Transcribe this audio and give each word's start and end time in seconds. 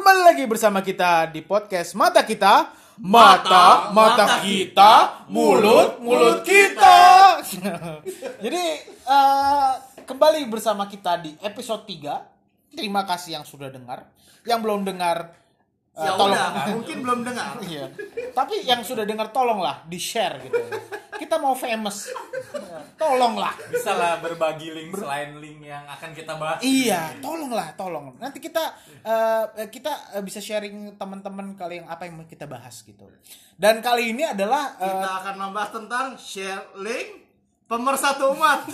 Kembali 0.00 0.32
lagi 0.32 0.48
bersama 0.48 0.80
kita 0.80 1.28
di 1.28 1.44
podcast 1.44 1.92
Mata 1.92 2.24
Kita 2.24 2.72
Mata, 3.04 3.92
mata 3.92 4.40
kita, 4.40 5.28
mulut, 5.28 6.00
mulut 6.00 6.40
kita 6.40 7.36
Jadi 8.48 8.64
eh, 8.96 9.72
kembali 10.00 10.48
bersama 10.48 10.88
kita 10.88 11.20
di 11.20 11.36
episode 11.44 11.84
3 11.84 12.80
Terima 12.80 13.04
kasih 13.04 13.36
yang 13.36 13.44
sudah 13.44 13.68
dengar 13.68 14.08
Yang 14.48 14.60
belum 14.64 14.88
dengar 14.88 15.36
eh, 15.92 16.00
Ya 16.00 16.16
tolong 16.16 16.32
udah, 16.32 16.48
mungkin 16.72 16.96
belum 17.04 17.20
dengar. 17.20 17.60
Iya. 17.60 17.92
Tapi 18.32 18.64
yang 18.64 18.80
sudah 18.80 19.04
dengar 19.04 19.28
tolonglah 19.36 19.84
di 19.84 20.00
share 20.00 20.40
gitu. 20.48 20.64
Kita 21.20 21.36
mau 21.36 21.52
famous. 21.52 22.08
Tolonglah. 22.96 23.52
bisa 23.68 23.92
lah 23.92 24.16
berbagi 24.20 24.72
link 24.72 24.96
selain 24.96 25.36
link 25.36 25.64
yang 25.64 25.84
akan 25.84 26.16
kita 26.16 26.36
bahas 26.36 26.60
Iya, 26.60 27.20
tolonglah, 27.20 27.76
tolong. 27.76 28.16
Nanti 28.16 28.40
kita 28.40 28.72
eh, 29.04 29.68
kita 29.68 30.16
eh, 30.16 30.22
bisa 30.24 30.40
sharing 30.40 30.96
teman-teman 30.96 31.52
kali 31.52 31.84
yang 31.84 31.88
apa 31.88 32.08
yang 32.08 32.16
mau 32.16 32.24
kita 32.24 32.48
bahas 32.48 32.80
gitu. 32.80 33.04
Dan 33.56 33.84
kali 33.84 34.16
ini 34.16 34.24
adalah 34.24 34.80
eh, 34.80 34.88
Kita 34.88 35.10
akan 35.20 35.34
membahas 35.36 35.70
tentang 35.76 36.06
share 36.16 36.64
link 36.80 37.28
pemersatu 37.64 38.34
umat. 38.34 38.66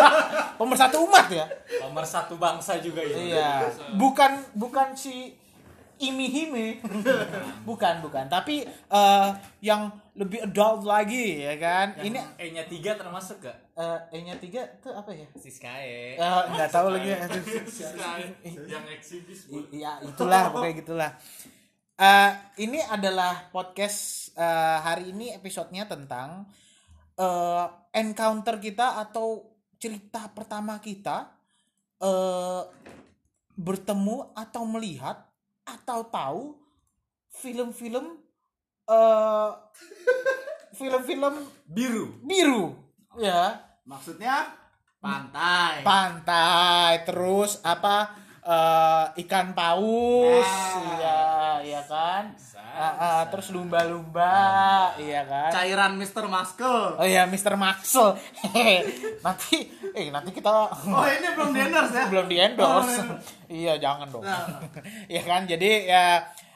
pemersatu 0.60 0.96
umat 1.06 1.26
ya. 1.30 1.46
nomor 1.80 2.02
satu 2.02 2.34
bangsa 2.36 2.82
juga 2.82 3.00
ya 3.00 3.16
Iya. 3.16 3.50
Bukan 3.94 4.56
bukan 4.58 4.92
si 4.98 5.36
Imi 6.00 6.26
Hime. 6.32 6.66
bukan, 7.68 8.00
bukan. 8.00 8.24
Tapi 8.32 8.64
eh, 8.66 9.28
yang 9.60 9.92
lebih 10.16 10.48
adult 10.48 10.88
lagi 10.88 11.44
ya 11.44 11.54
kan. 11.60 11.96
Ini 12.00 12.40
E 12.40 12.56
nya 12.56 12.64
tiga 12.64 12.96
termasuk 12.96 13.44
gak 13.44 13.56
eh, 13.76 13.98
E-nya 14.16 14.36
tiga 14.40 14.64
tuh 14.80 14.96
apa 14.96 15.12
ya? 15.12 15.28
Siskae 15.36 16.16
Eh, 16.16 16.42
nggak 16.56 16.70
tahu 16.72 16.88
lagi. 16.92 17.12
Yang 18.72 18.86
eksibis 18.96 19.40
Iya, 19.70 20.00
itulah 20.04 20.48
pokoknya 20.52 20.74
gitulah. 20.80 21.10
Eh, 22.00 22.32
ini 22.64 22.80
adalah 22.80 23.52
podcast 23.52 24.32
eh, 24.34 24.78
hari 24.80 25.12
ini 25.12 25.36
episodenya 25.36 25.84
tentang 25.84 26.48
eh, 27.20 27.66
encounter 27.92 28.56
kita 28.56 28.98
atau 29.04 29.44
cerita 29.76 30.32
pertama 30.32 30.80
kita 30.80 31.28
eh, 32.00 32.62
bertemu 33.60 34.32
atau 34.32 34.64
melihat 34.64 35.29
atau 35.64 36.04
tahu 36.08 36.42
film-film 37.30 38.18
eh, 38.88 39.50
film-film 40.78 41.34
biru. 41.66 42.20
biru 42.24 42.74
ya. 43.18 43.58
Maksudnya? 43.84 44.54
Pantai. 45.00 45.80
pantai 45.80 47.08
terus 47.08 47.56
apa 47.64 48.12
eh, 48.42 49.04
ikan 49.20 49.52
paus 49.52 50.46
Nah. 50.46 50.80
iya 50.90 51.18
iya 51.62 51.80
kan 51.82 52.24
Ah, 52.70 52.94
ah, 52.94 53.22
terus 53.26 53.50
lumba-lumba 53.50 54.30
iya 54.96 55.20
kan 55.22 55.50
Cairan 55.50 55.98
Mr. 55.98 56.24
Muscle. 56.24 56.94
oh 56.94 57.04
iya 57.04 57.26
Mr. 57.26 57.58
Hehehe. 58.40 58.86
nanti 59.20 59.66
eh 59.90 60.06
nanti 60.08 60.30
kita 60.30 60.70
Oh, 60.86 61.02
ini 61.02 61.28
belum 61.30 61.50
di 61.50 61.60
endorse 61.60 61.92
ya? 61.92 62.04
belum 62.06 62.26
di 62.26 62.36
endorse 62.38 62.94
Oh, 62.96 63.18
iya 63.48 63.74
jangan 63.76 64.06
dong 64.08 64.22
Nah. 64.22 64.62
ya 65.12 65.20
kan 65.20 65.44
jadi 65.44 65.70
ya 65.84 66.04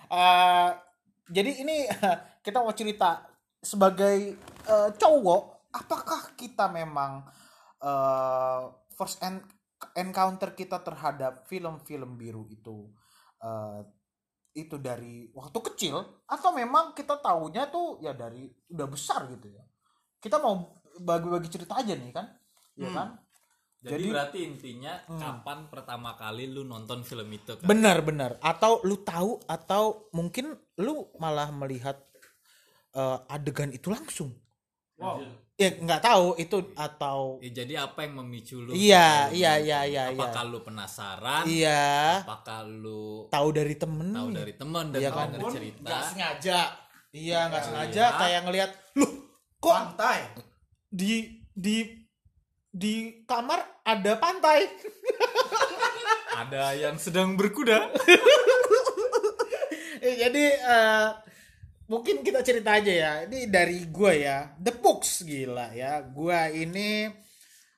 eh, 0.07 0.69
jadi 1.27 1.51
ini 1.61 1.77
kita 2.47 2.59
mau 2.59 2.73
cerita 2.73 3.27
sebagai 3.59 4.39
eh, 4.65 4.91
cowok 4.95 5.43
apakah 5.73 6.33
kita 6.35 6.71
memang 6.71 7.27
eh, 7.81 8.61
first 8.91 9.19
en- 9.21 9.45
encounter 9.93 10.53
kita 10.53 10.81
terhadap 10.81 11.45
film-film 11.45 12.17
biru 12.17 12.49
itu 12.49 12.89
eh, 13.39 13.81
itu 14.55 14.79
dari 14.79 15.29
waktu 15.35 15.59
kecil 15.73 15.99
atau 16.25 16.51
memang 16.55 16.95
kita 16.95 17.19
tahunya 17.19 17.69
tuh 17.69 17.99
ya 17.99 18.15
dari 18.15 18.47
udah 18.71 18.87
besar 18.87 19.27
gitu 19.29 19.51
ya 19.51 19.65
kita 20.19 20.39
mau 20.39 20.79
bagi-bagi 20.97 21.51
cerita 21.51 21.77
aja 21.77 21.93
nih 21.93 22.15
kan 22.15 22.27
ya 22.75 22.89
Hmm. 22.89 22.97
kan 22.97 23.09
jadi, 23.85 24.01
Jadi- 24.01 24.11
berarti 24.17 24.39
intinya 24.41 24.93
Hmm. 25.05 25.21
kapan 25.21 25.59
pertama 25.69 26.17
kali 26.17 26.49
lu 26.49 26.65
nonton 26.65 27.05
film 27.05 27.29
itu 27.29 27.53
kan 27.53 27.69
Benar 27.69 28.01
benar. 28.01 28.41
Atau 28.41 28.81
lu 28.81 28.97
tahu 29.05 29.45
atau 29.45 30.09
mungkin 30.11 30.57
lu 30.81 31.13
malah 31.21 31.53
melihat 31.53 32.01
eh, 32.95 33.19
adegan 33.29 33.75
itu 33.75 33.91
langsung. 33.91 34.31
Wow. 34.97 35.21
Ya 35.55 35.71
nggak 35.71 36.03
tahu 36.03 36.35
itu 36.35 36.57
atau 36.75 37.39
Ya, 37.39 37.51
jadi 37.55 37.87
apa 37.87 38.03
yang 38.03 38.19
memicu 38.19 38.59
lu 38.59 38.75
Iya, 38.75 39.31
Lu 39.31 39.39
iya, 39.39 39.53
nonton? 39.55 39.65
iya, 39.65 39.79
iya, 39.87 40.03
apakah 40.11 40.43
iya. 40.43 40.51
lu 40.51 40.59
penasaran 40.61 41.43
iya 41.47 41.85
apakah 42.21 42.61
lu 42.65 43.31
tahu 43.31 43.49
dari 43.51 43.75
temen. 43.75 44.11
tahu 44.11 44.29
dari 44.31 44.53
teman 44.53 44.85
dan 44.89 44.99
Iya 44.99 45.09
mau 45.09 45.17
kan? 45.17 45.29
denger 45.31 45.51
cerita 45.53 45.79
Nggak 45.81 46.03
sengaja. 46.05 46.59
Iya 47.09 47.39
nggak 47.47 47.55
Iya. 47.57 47.69
sengaja 47.69 48.05
kayak 48.17 48.41
ngelihat 48.43 48.71
loh 48.95 49.13
kok 49.57 49.75
Pantai. 49.95 50.19
di 50.89 51.13
di 51.49 51.77
di 52.69 52.95
kamar 53.23 53.63
ada 53.85 54.13
pantai. 54.17 54.67
ada 56.37 56.75
yang 56.75 56.99
sedang 56.99 57.39
berkuda 57.39 57.95
Eh, 60.03 60.15
jadi 60.27 60.45
eh, 60.51 61.07
mungkin 61.87 62.25
kita 62.25 62.41
cerita 62.41 62.77
aja 62.81 62.93
ya. 62.93 63.13
Ini 63.29 63.49
dari 63.49 63.85
gue 63.89 64.13
ya. 64.25 64.53
The 64.57 64.73
Books 64.79 65.25
gila 65.25 65.73
ya. 65.73 66.01
Gua 66.05 66.49
ini 66.49 67.09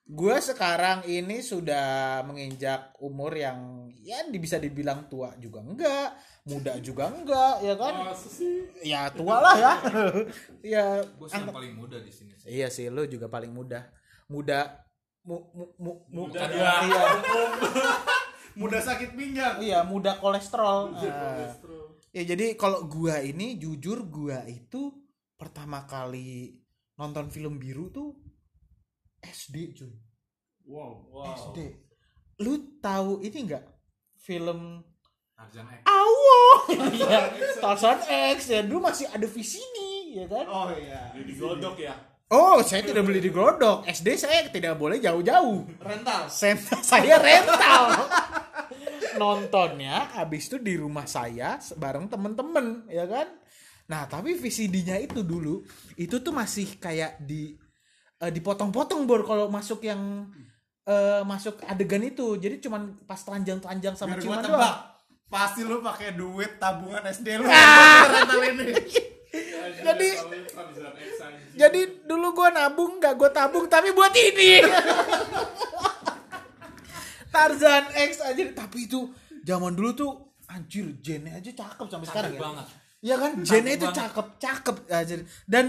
gue 0.06 0.36
sekarang 0.38 1.02
ini 1.10 1.42
sudah 1.42 2.22
menginjak 2.22 2.94
umur 3.02 3.34
yang 3.34 3.90
ya 4.06 4.22
bisa 4.30 4.54
dibilang 4.54 5.10
tua 5.10 5.34
juga 5.42 5.58
enggak, 5.66 6.14
muda 6.46 6.78
juga 6.78 7.10
enggak, 7.10 7.54
ya 7.58 7.74
kan? 7.74 7.94
Ya 8.86 9.02
tua 9.10 9.42
lah 9.42 9.56
ya. 9.58 9.74
ya 10.78 10.86
gue 11.02 11.26
yang 11.26 11.50
paling 11.50 11.74
muda 11.74 11.98
di 11.98 12.14
sini 12.14 12.38
sih. 12.38 12.54
Iya 12.54 12.70
sih, 12.70 12.86
lu 12.86 13.02
juga 13.10 13.26
paling 13.26 13.50
muda. 13.50 13.90
Muda 14.30 14.78
mu, 15.26 15.42
mu, 15.50 15.64
mu, 15.74 15.92
mu- 16.06 16.30
Muda. 16.30 16.46
iya, 16.54 17.02
Mudah 18.56 18.80
sakit 18.80 19.12
pinggang. 19.18 19.58
iya, 19.60 19.82
muda 19.84 20.16
kolesterol. 20.22 20.94
Nah. 20.94 21.50
Ya 22.16 22.24
jadi 22.24 22.56
kalau 22.56 22.88
gua 22.88 23.20
ini 23.20 23.60
jujur 23.60 24.08
gua 24.08 24.40
itu 24.48 24.88
pertama 25.36 25.84
kali 25.84 26.56
nonton 26.96 27.28
film 27.28 27.60
biru 27.60 27.92
tuh 27.92 28.16
SD 29.20 29.76
cuy. 29.76 29.92
Wow. 30.64 31.12
SD. 31.36 31.76
Lu 32.40 32.80
tahu 32.80 33.20
ini 33.20 33.44
enggak 33.44 33.68
film 34.16 34.80
Tarzan 35.36 35.68
X. 35.68 35.84
Awo? 35.84 36.40
Iya, 36.72 37.20
Tarzan 37.62 38.00
X 38.32 38.48
ya 38.48 38.64
dulu 38.64 38.88
masih 38.88 39.12
ada 39.12 39.28
VCD 39.28 39.76
ya 40.16 40.24
kan? 40.24 40.44
Oh 40.48 40.72
iya. 40.72 41.12
digodok 41.20 41.76
ya 41.76 42.16
Oh, 42.26 42.58
saya 42.58 42.82
tidak 42.82 43.06
beli 43.06 43.22
di 43.22 43.30
Glodok. 43.30 43.86
SD 43.86 44.18
saya 44.18 44.50
tidak 44.50 44.74
boleh 44.74 44.98
jauh-jauh. 44.98 45.62
Rental. 45.78 46.26
Sen- 46.26 46.58
saya 46.90 47.22
rental. 47.22 47.86
Nontonnya 49.16 50.12
habis 50.16 50.48
itu 50.48 50.56
di 50.60 50.76
rumah 50.76 51.08
saya 51.08 51.58
bareng 51.76 52.06
temen-temen, 52.08 52.86
ya 52.92 53.04
kan? 53.08 53.26
Nah, 53.86 54.04
tapi 54.10 54.34
VCD-nya 54.34 54.98
itu 54.98 55.22
dulu 55.22 55.62
itu 55.94 56.18
tuh 56.18 56.34
masih 56.34 56.78
kayak 56.82 57.22
di 57.22 57.54
eh, 58.18 58.32
dipotong-potong 58.34 59.06
bor 59.06 59.22
kalau 59.22 59.46
masuk 59.46 59.86
yang 59.86 60.26
eh, 60.86 61.22
masuk 61.22 61.62
adegan 61.66 62.02
itu. 62.02 62.34
Jadi 62.38 62.58
cuman 62.66 62.98
pas 63.06 63.18
telanjang-telanjang 63.22 63.94
sama 63.94 64.18
Biar 64.18 64.20
gua 64.20 64.24
ciuman 64.26 64.42
tebak. 64.42 64.58
doang. 64.58 64.78
Pasti 65.26 65.60
lu 65.66 65.82
pakai 65.82 66.14
duit 66.14 66.58
tabungan 66.58 67.02
SD 67.02 67.28
lu. 67.42 67.46
Ah. 67.50 68.06
rental 68.10 68.42
ini. 68.46 68.66
Jadi 69.86 70.08
jadi 71.52 71.80
dulu 72.08 72.32
gua 72.32 72.48
nabung 72.48 72.96
nggak 72.96 73.14
gua 73.20 73.28
tabung 73.28 73.68
tapi 73.68 73.92
buat 73.92 74.14
ini. 74.14 74.62
Tarzan 77.32 77.84
X 77.94 78.22
aja 78.22 78.42
tapi 78.54 78.86
itu 78.90 79.10
zaman 79.46 79.72
dulu 79.74 79.90
tuh 79.94 80.12
anjir 80.46 80.94
Jennya 81.02 81.38
aja 81.38 81.50
cakep 81.50 81.86
sampai 81.90 82.06
sekarang 82.06 82.32
ya. 82.34 82.40
banget. 82.40 82.66
Iya 83.02 83.14
kan? 83.18 83.32
Jennya 83.42 83.72
itu 83.76 83.86
banget. 83.86 83.98
cakep 84.02 84.26
cakep 84.38 84.76
aja 84.90 85.14
dan 85.46 85.64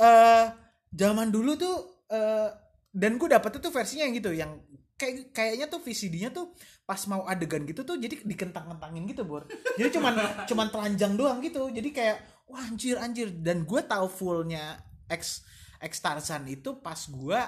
eh 0.00 0.46
zaman 0.92 1.28
dulu 1.28 1.56
tuh 1.56 1.76
eh 2.08 2.48
dan 2.90 3.16
gue 3.16 3.28
dapetnya 3.30 3.60
tuh 3.62 3.72
versinya 3.72 4.04
yang 4.08 4.14
gitu 4.18 4.30
yang 4.34 4.52
kayak 5.00 5.32
kayaknya 5.32 5.66
tuh 5.72 5.80
VCD-nya 5.80 6.30
tuh 6.34 6.52
pas 6.84 7.00
mau 7.08 7.24
adegan 7.24 7.64
gitu 7.64 7.86
tuh 7.86 7.96
jadi 7.96 8.20
dikentang-kentangin 8.20 9.08
gitu 9.08 9.24
bor. 9.24 9.48
Jadi 9.80 9.88
cuman 9.96 10.14
cuman 10.50 10.66
telanjang 10.68 11.16
doang 11.16 11.40
gitu. 11.40 11.72
Jadi 11.72 11.88
kayak 11.94 12.20
wah 12.50 12.60
anjir 12.60 13.00
anjir. 13.00 13.32
Dan 13.32 13.64
gue 13.64 13.80
tahu 13.80 14.06
fullnya 14.10 14.76
X 15.08 15.46
X 15.80 16.04
Tarzan 16.04 16.44
itu 16.44 16.76
pas 16.84 16.98
gue 17.08 17.40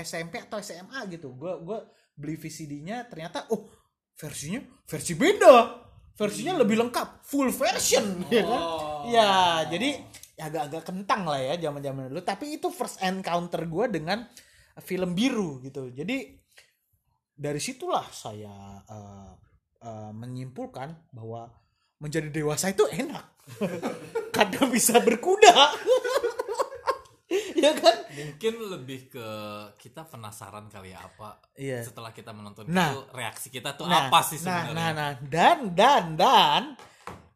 SMP 0.00 0.40
atau 0.40 0.56
SMA 0.64 1.04
gitu. 1.12 1.36
Gue 1.36 1.52
gue 1.60 1.78
beli 2.20 2.36
VCD-nya 2.36 3.08
ternyata 3.08 3.48
oh 3.50 3.72
versinya 4.20 4.60
versi 4.84 5.16
beda. 5.16 5.56
Versinya 6.12 6.60
lebih 6.60 6.76
lengkap 6.76 7.24
full 7.24 7.48
version 7.48 8.20
ya 8.28 8.44
kan? 8.44 8.62
Ya 9.08 9.30
jadi 9.72 9.90
ya 10.36 10.52
agak-agak 10.52 10.82
kentang 10.92 11.24
lah 11.24 11.40
ya 11.40 11.56
zaman-zaman 11.56 12.12
dulu. 12.12 12.20
Tapi 12.20 12.60
itu 12.60 12.68
first 12.68 13.00
encounter 13.00 13.64
gue 13.64 13.86
dengan 13.88 14.28
film 14.84 15.16
biru 15.16 15.64
gitu. 15.64 15.88
Jadi 15.88 16.36
dari 17.40 17.56
situlah 17.56 18.04
saya 18.12 18.84
eh, 18.84 19.32
eh, 19.80 20.12
menyimpulkan 20.12 21.16
bahwa 21.16 21.48
menjadi 22.00 22.28
dewasa 22.28 22.68
itu 22.68 22.84
enak. 22.92 23.40
Karena 24.36 24.62
bisa 24.68 25.00
berkuda 25.00 25.52
ya 27.64 27.72
kan 27.74 27.96
Mungkin 28.10 28.54
lebih 28.70 29.08
ke 29.08 29.26
kita 29.76 30.02
penasaran 30.04 30.66
kali 30.66 30.90
ya 30.90 31.00
apa 31.00 31.38
Iya. 31.54 31.80
setelah 31.80 32.10
kita 32.10 32.30
menonton 32.30 32.66
Nah. 32.66 32.90
itu 32.90 33.00
reaksi 33.12 33.48
kita 33.48 33.74
tuh 33.74 33.84
nah, 33.84 34.08
apa 34.08 34.18
sih 34.20 34.38
nah, 34.40 34.64
sebenarnya? 34.66 34.74
nah 34.74 34.90
nah 34.92 35.10
dan 35.22 35.58
dan 35.72 36.04
dan 36.14 36.62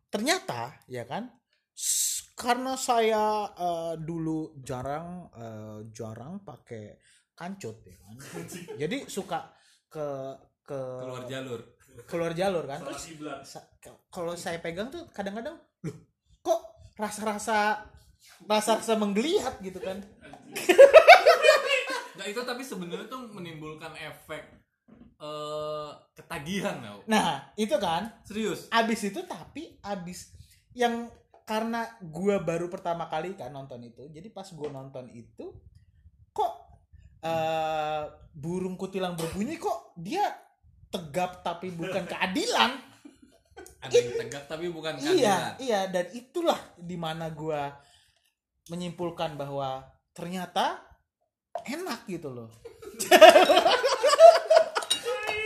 ternyata 0.08 0.78
ya 0.86 1.04
kan 1.04 1.26
karena 2.34 2.74
saya 2.74 3.24
eh, 3.50 3.94
dulu 3.96 4.58
jarang 4.60 5.30
eh, 5.32 5.78
jarang 5.90 6.40
pakai 6.40 6.98
kancut 7.32 7.82
ya 7.82 7.96
kan 7.98 8.14
jadi 8.80 9.06
suka 9.06 9.50
ke 9.88 10.06
ke 10.62 10.74
Keluar 10.74 11.26
jalur. 11.26 11.60
keluar 12.06 12.32
jalur 12.32 12.64
kan 12.64 12.82
terus 12.82 13.14
kalau 14.08 14.34
saya 14.34 14.58
pegang 14.58 14.90
tuh 14.90 15.06
kadang-kadang 15.10 15.54
loh 15.54 15.96
kok 16.42 16.60
rasa-rasa 16.94 17.86
rasa-rasa 18.44 18.94
menggeliat 18.94 19.60
gitu 19.60 19.78
kan 19.78 20.02
Nah 22.18 22.30
itu 22.30 22.40
tapi 22.40 22.62
sebenarnya 22.64 23.04
tuh 23.04 23.26
menimbulkan 23.28 23.92
efek 23.94 24.42
eh 25.14 25.90
ketagihan 26.12 26.80
tau. 26.82 27.00
nah 27.06 27.48
itu 27.54 27.72
kan 27.78 28.10
Serius. 28.26 28.66
abis 28.68 29.08
itu 29.08 29.20
tapi 29.24 29.78
abis 29.80 30.34
yang 30.74 31.06
karena 31.44 31.86
gua 32.02 32.42
baru 32.42 32.66
pertama 32.66 33.06
kali 33.06 33.32
kan 33.32 33.48
nonton 33.48 33.78
itu 33.84 34.04
jadi 34.10 34.26
pas 34.28 34.44
gua 34.52 34.68
nonton 34.68 35.06
itu 35.12 35.54
kok 36.32 36.52
eh 37.22 38.04
burung 38.34 38.74
kutilang 38.74 39.14
berbunyi 39.14 39.54
kok 39.56 39.94
dia 39.96 40.24
tegap 40.90 41.40
tapi 41.40 41.70
bukan 41.70 42.04
keadilan 42.04 42.74
Ada 43.80 43.94
yang 43.94 44.10
tegak 44.16 44.44
tapi 44.48 44.66
bukan 44.68 44.94
iya 44.96 45.04
keadilan. 45.04 45.52
iya 45.62 45.80
dan 45.88 46.06
itulah 46.10 46.58
di 46.74 46.96
mana 46.98 47.30
gua 47.30 47.70
menyimpulkan 48.68 49.36
bahwa 49.38 49.84
ternyata 50.14 50.80
enak 51.66 52.06
gitu 52.06 52.30
loh. 52.30 52.48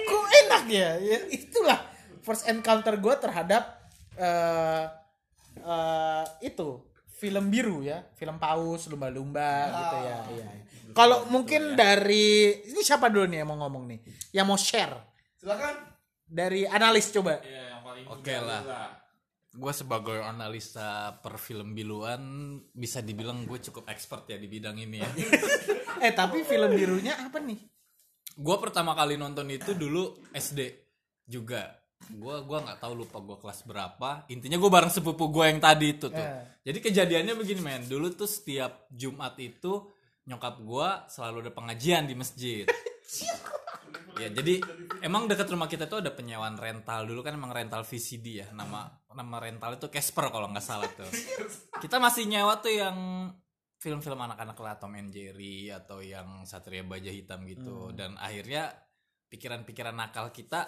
Kok 0.09 0.27
enak 0.47 0.65
ya, 0.69 1.01
ya 1.01 1.19
itulah 1.33 1.81
first 2.23 2.47
encounter 2.47 2.95
gua 3.01 3.17
terhadap 3.17 3.81
eh 4.19 4.85
eh, 5.59 6.25
itu 6.45 6.85
film 7.19 7.51
biru 7.51 7.83
ya 7.83 7.99
film 8.15 8.39
paus 8.39 8.87
lumba-lumba 8.87 9.75
gitu 9.75 9.97
ya 10.07 10.17
iya 10.31 10.47
iya. 10.55 10.95
kalau 10.95 11.27
mungkin 11.27 11.75
dari 11.75 12.63
ini 12.63 12.81
siapa 12.87 13.11
dulu 13.11 13.27
nih 13.27 13.43
yang 13.43 13.51
mau 13.51 13.59
ngomong 13.67 13.91
nih? 13.91 13.99
Yang 14.31 14.47
mau 14.47 14.59
share? 14.59 14.97
Silakan. 15.39 15.75
dari 16.29 16.69
analis 16.69 17.09
coba. 17.09 17.41
Iya, 17.41 17.73
yang 17.73 17.81
paling 17.81 18.05
Oke 18.05 18.37
lah. 18.37 18.61
Gue 19.59 19.73
sebagai 19.75 20.23
analisa 20.23 21.19
per 21.19 21.35
film 21.43 21.75
biluan 21.75 22.55
bisa 22.71 23.03
dibilang 23.03 23.43
gue 23.43 23.59
cukup 23.59 23.91
expert 23.91 24.31
ya 24.31 24.39
di 24.39 24.47
bidang 24.47 24.79
ini 24.79 25.03
ya. 25.03 25.11
eh 26.07 26.15
tapi 26.15 26.47
film 26.47 26.71
birunya 26.79 27.19
apa 27.19 27.43
nih 27.43 27.59
gue 28.39 28.57
pertama 28.63 28.95
kali 28.95 29.19
nonton 29.19 29.51
itu 29.51 29.75
dulu 29.75 30.15
SD 30.31 30.71
juga. 31.27 31.75
Gue 31.99 32.39
gua 32.47 32.63
nggak 32.63 32.79
tahu 32.79 33.03
lupa 33.05 33.19
gue 33.19 33.37
kelas 33.43 33.67
berapa. 33.67 34.11
Intinya 34.31 34.55
gue 34.55 34.71
bareng 34.71 34.93
sepupu 34.95 35.27
gue 35.35 35.45
yang 35.51 35.59
tadi 35.59 35.99
itu 35.99 36.07
tuh. 36.07 36.23
Eh. 36.23 36.63
Jadi 36.63 36.79
kejadiannya 36.79 37.35
begini 37.35 37.61
men. 37.61 37.83
Dulu 37.85 38.15
tuh 38.15 38.31
setiap 38.31 38.87
Jumat 38.95 39.35
itu 39.43 39.91
nyokap 40.31 40.63
gue 40.63 40.89
selalu 41.11 41.51
ada 41.51 41.53
pengajian 41.53 42.07
di 42.07 42.15
masjid. 42.15 42.65
ya 44.19 44.29
jadi 44.29 44.61
emang 45.01 45.31
dekat 45.31 45.49
rumah 45.49 45.71
kita 45.71 45.89
tuh 45.89 46.05
ada 46.05 46.13
penyewaan 46.13 46.59
rental. 46.59 47.09
Dulu 47.09 47.21
kan 47.25 47.35
emang 47.35 47.55
rental 47.55 47.87
VCD 47.87 48.45
ya. 48.45 48.49
Nama 48.53 48.89
nama 49.15 49.37
rental 49.41 49.81
itu 49.81 49.89
Casper 49.89 50.29
kalau 50.29 50.51
nggak 50.53 50.65
salah 50.65 50.91
tuh. 50.93 51.09
Kita 51.81 51.97
masih 52.03 52.29
nyewa 52.29 52.61
tuh 52.61 52.75
yang 52.75 52.97
film-film 53.79 54.19
anak-anak 54.19 54.59
lah 54.59 54.75
Tom 54.77 54.99
and 54.99 55.15
Jerry 55.15 55.71
atau 55.71 56.03
yang 56.03 56.43
Satria 56.45 56.83
Baja 56.83 57.09
Hitam 57.09 57.47
gitu. 57.47 57.95
Dan 57.95 58.19
akhirnya 58.19 58.75
pikiran-pikiran 59.31 59.95
nakal 59.95 60.35
kita 60.35 60.67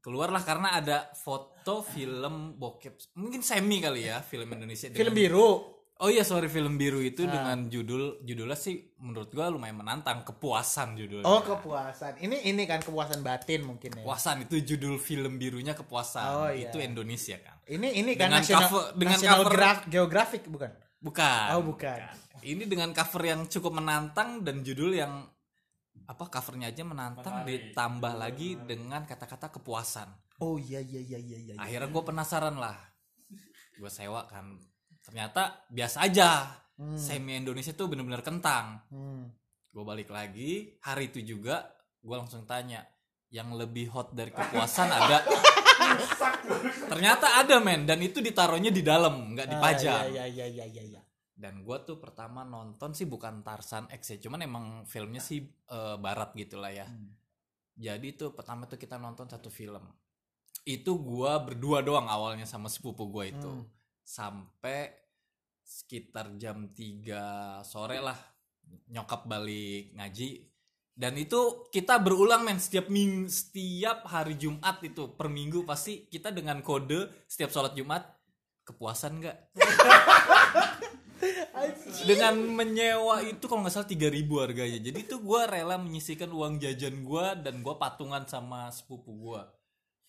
keluarlah 0.00 0.40
karena 0.40 0.78
ada 0.80 1.12
foto 1.12 1.84
film 1.84 2.56
bokep. 2.56 3.16
Mungkin 3.20 3.44
semi 3.44 3.82
kali 3.82 4.08
ya 4.08 4.24
film 4.24 4.48
Indonesia 4.48 4.88
film 4.88 5.12
biru 5.12 5.79
Oh 6.00 6.08
iya 6.08 6.24
sorry 6.24 6.48
film 6.48 6.74
biru 6.74 6.98
itu 6.98 7.28
dengan 7.28 7.68
judul 7.68 8.24
judulnya 8.24 8.56
sih 8.56 8.96
menurut 8.96 9.28
gua 9.30 9.52
lumayan 9.52 9.76
menantang 9.76 10.24
kepuasan 10.24 10.96
judulnya. 10.96 11.28
oh 11.28 11.44
kepuasan 11.44 12.16
ini 12.24 12.40
ini 12.48 12.64
kan 12.64 12.80
kepuasan 12.80 13.20
batin 13.20 13.68
mungkin 13.68 13.92
ya 13.92 14.00
Kepuasan 14.00 14.48
itu 14.48 14.64
judul 14.64 14.96
film 14.96 15.36
birunya 15.36 15.76
kepuasan. 15.76 16.24
Oh, 16.24 16.48
iya. 16.48 16.72
Itu 16.72 16.80
Indonesia 16.80 17.36
kan. 17.36 17.60
ini 17.68 18.00
ini 18.00 18.16
kan 18.16 18.32
Dengan 18.32 18.40
national, 18.40 18.62
cover- 18.64 18.88
dengan 18.96 19.18
National 19.20 19.38
cover- 19.38 19.52
Gra- 19.52 19.84
geographic 19.86 20.42
bukan 20.48 20.70
Bukan. 21.00 21.46
oh 21.52 21.62
bukan 21.62 22.00
Ini 22.40 22.64
dengan 22.64 22.96
cover 22.96 23.22
yang 23.22 23.40
cukup 23.44 23.72
menantang 23.76 24.40
dan 24.40 24.64
judul 24.64 24.96
yang 24.96 25.28
apa 26.08 26.24
covernya 26.26 26.72
aja 26.72 26.80
menantang 26.82 27.44
ditambah 27.44 28.12
lagi 28.16 28.56
dengan 28.58 29.04
kata-kata 29.04 29.52
kepuasan. 29.52 30.08
oh 30.40 30.56
iya 30.56 30.80
iya 30.80 30.96
iya 30.98 31.18
iya 31.20 31.38
iya 31.38 31.54
Akhirnya 31.54 31.92
gue 31.92 32.02
penasaran 32.02 32.56
lah. 32.56 32.80
Gue 33.76 33.92
sewa 33.92 34.24
kan. 34.24 34.56
Ternyata 35.10 35.66
biasa 35.66 36.06
aja. 36.06 36.46
Semi 36.96 37.36
Indonesia 37.36 37.74
tuh 37.74 37.90
bener-bener 37.90 38.22
kentang. 38.22 38.78
Hmm. 38.88 39.26
gue 39.70 39.86
balik 39.86 40.10
lagi 40.10 40.74
hari 40.82 41.14
itu 41.14 41.22
juga 41.22 41.62
gue 42.02 42.16
langsung 42.18 42.42
tanya 42.42 42.82
yang 43.30 43.54
lebih 43.54 43.86
hot 43.94 44.10
dari 44.10 44.34
kepuasan 44.34 44.90
ada? 44.90 45.22
Ternyata 46.90 47.38
ada 47.38 47.62
men. 47.62 47.86
Dan 47.86 48.02
itu 48.02 48.18
ditaruhnya 48.18 48.74
di 48.74 48.82
dalam 48.82 49.30
nggak 49.34 49.46
dipajang 49.46 49.94
Ah, 49.94 50.10
iya 50.10 50.24
iya 50.26 50.46
iya 50.50 50.66
iya 50.66 50.82
iya. 50.96 51.02
Dan 51.30 51.62
gue 51.62 51.76
tuh 51.86 52.02
pertama 52.02 52.42
nonton 52.42 52.98
sih 52.98 53.06
bukan 53.06 53.46
Tarsan 53.46 53.86
X 53.94 54.16
ya 54.16 54.18
cuman 54.26 54.40
emang 54.42 54.64
filmnya 54.90 55.22
sih 55.22 55.38
eh, 55.46 55.96
barat 56.02 56.34
gitulah 56.34 56.74
ya. 56.74 56.90
Jadi 57.78 58.18
tuh 58.18 58.34
pertama 58.34 58.66
tuh 58.66 58.76
kita 58.76 58.98
nonton 58.98 59.30
satu 59.30 59.54
film. 59.54 59.86
Itu 60.66 60.98
gue 60.98 61.32
berdua 61.46 61.80
doang 61.86 62.10
awalnya 62.10 62.44
sama 62.44 62.66
sepupu 62.66 63.06
gue 63.06 63.36
itu 63.36 63.52
sampai 64.02 64.90
sekitar 65.62 66.34
jam 66.34 66.74
3 66.74 67.62
sore 67.62 68.02
lah 68.02 68.18
nyokap 68.90 69.26
balik 69.26 69.94
ngaji. 69.94 70.50
Dan 71.00 71.16
itu 71.16 71.70
kita 71.72 71.96
berulang 72.02 72.44
men 72.44 72.60
setiap 72.60 72.92
ming 72.92 73.30
setiap 73.30 74.04
hari 74.10 74.36
Jumat 74.36 74.82
itu. 74.84 75.14
Per 75.16 75.30
minggu 75.30 75.64
pasti 75.64 76.04
kita 76.10 76.28
dengan 76.34 76.60
kode 76.60 77.24
setiap 77.24 77.48
sholat 77.54 77.72
Jumat 77.72 78.04
kepuasan 78.66 79.22
nggak? 79.22 79.38
Dengan 82.04 82.36
menyewa 82.52 83.24
itu 83.24 83.44
kalau 83.48 83.64
nggak 83.64 83.72
salah 83.72 83.88
3000 83.88 84.44
harganya. 84.44 84.80
Jadi 84.82 85.00
tuh 85.08 85.24
gue 85.24 85.40
rela 85.48 85.80
menyisikan 85.80 86.28
uang 86.28 86.60
jajan 86.60 87.00
gue 87.00 87.26
dan 87.48 87.64
gue 87.64 87.74
patungan 87.80 88.28
sama 88.28 88.68
sepupu 88.68 89.16
gue 89.16 89.42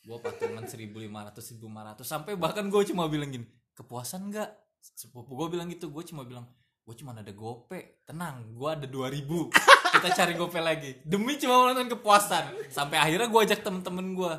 gue 0.01 0.17
patungan 0.17 0.65
1500 0.65 1.61
1500 1.61 2.01
sampai 2.01 2.33
bahkan 2.33 2.65
gue 2.65 2.81
cuma 2.89 3.05
bilang 3.05 3.29
gini 3.29 3.45
kepuasan 3.75 4.31
nggak? 4.31 4.49
Sepupu 4.81 5.37
gue 5.37 5.57
bilang 5.57 5.69
gitu 5.69 5.93
gue 5.93 6.03
cuma 6.07 6.25
bilang 6.25 6.49
gue 6.81 6.95
cuma 6.97 7.13
ada 7.13 7.29
gope 7.29 8.01
tenang 8.09 8.57
gue 8.57 8.65
ada 8.65 8.89
2000 8.89 9.53
kita 9.91 10.07
cari 10.17 10.33
gope 10.33 10.57
lagi. 10.57 10.97
Demi 11.05 11.37
cuma 11.37 11.69
nonton 11.69 11.91
kepuasan. 11.93 12.71
Sampai 12.73 12.97
akhirnya 12.97 13.29
gue 13.29 13.41
ajak 13.45 13.61
temen-temen 13.61 14.17
gue 14.17 14.33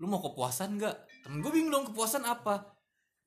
lu 0.00 0.06
mau 0.08 0.22
kepuasan 0.24 0.80
nggak? 0.80 0.96
Temen 1.28 1.38
gue 1.44 1.50
bingung 1.52 1.70
dong 1.70 1.86
kepuasan 1.92 2.24
apa? 2.24 2.72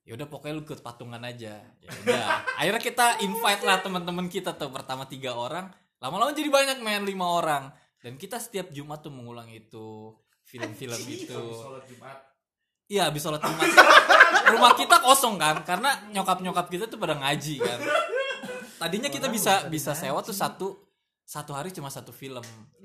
Ya 0.06 0.14
udah 0.14 0.26
pokoknya 0.30 0.54
lu 0.58 0.62
ikut 0.62 0.80
patungan 0.86 1.18
aja. 1.22 1.62
Ya 1.82 1.90
udah. 2.04 2.26
Akhirnya 2.58 2.82
kita 2.82 3.06
invite 3.26 3.62
lah 3.66 3.82
teman-teman 3.82 4.26
kita 4.30 4.54
tuh 4.54 4.70
pertama 4.70 5.06
tiga 5.10 5.34
orang. 5.34 5.70
Lama-lama 5.98 6.30
jadi 6.30 6.46
banyak 6.46 6.78
main 6.84 7.02
lima 7.02 7.26
orang. 7.26 7.72
Dan 7.98 8.14
kita 8.14 8.38
setiap 8.38 8.70
Jumat 8.70 9.02
tuh 9.02 9.10
mengulang 9.10 9.50
itu 9.50 10.14
film-film 10.46 11.02
itu 11.10 11.42
iya 12.86 13.10
habis 13.10 13.22
sholat 13.22 13.42
Jumat. 13.42 13.66
Rumah 14.46 14.72
kita 14.78 15.02
kosong 15.02 15.36
kan? 15.36 15.62
Karena 15.66 15.90
nyokap 16.14 16.38
nyokap 16.42 16.66
kita 16.70 16.86
tuh 16.86 16.98
pada 16.98 17.18
ngaji 17.18 17.58
kan? 17.58 17.78
Tadinya 18.78 19.10
kita 19.10 19.26
bisa 19.26 19.66
bisa 19.66 19.92
sewa 19.96 20.22
tuh 20.22 20.36
satu 20.36 20.68
satu 21.26 21.50
hari 21.54 21.74
cuma 21.74 21.90
satu 21.90 22.14
film. 22.14 22.44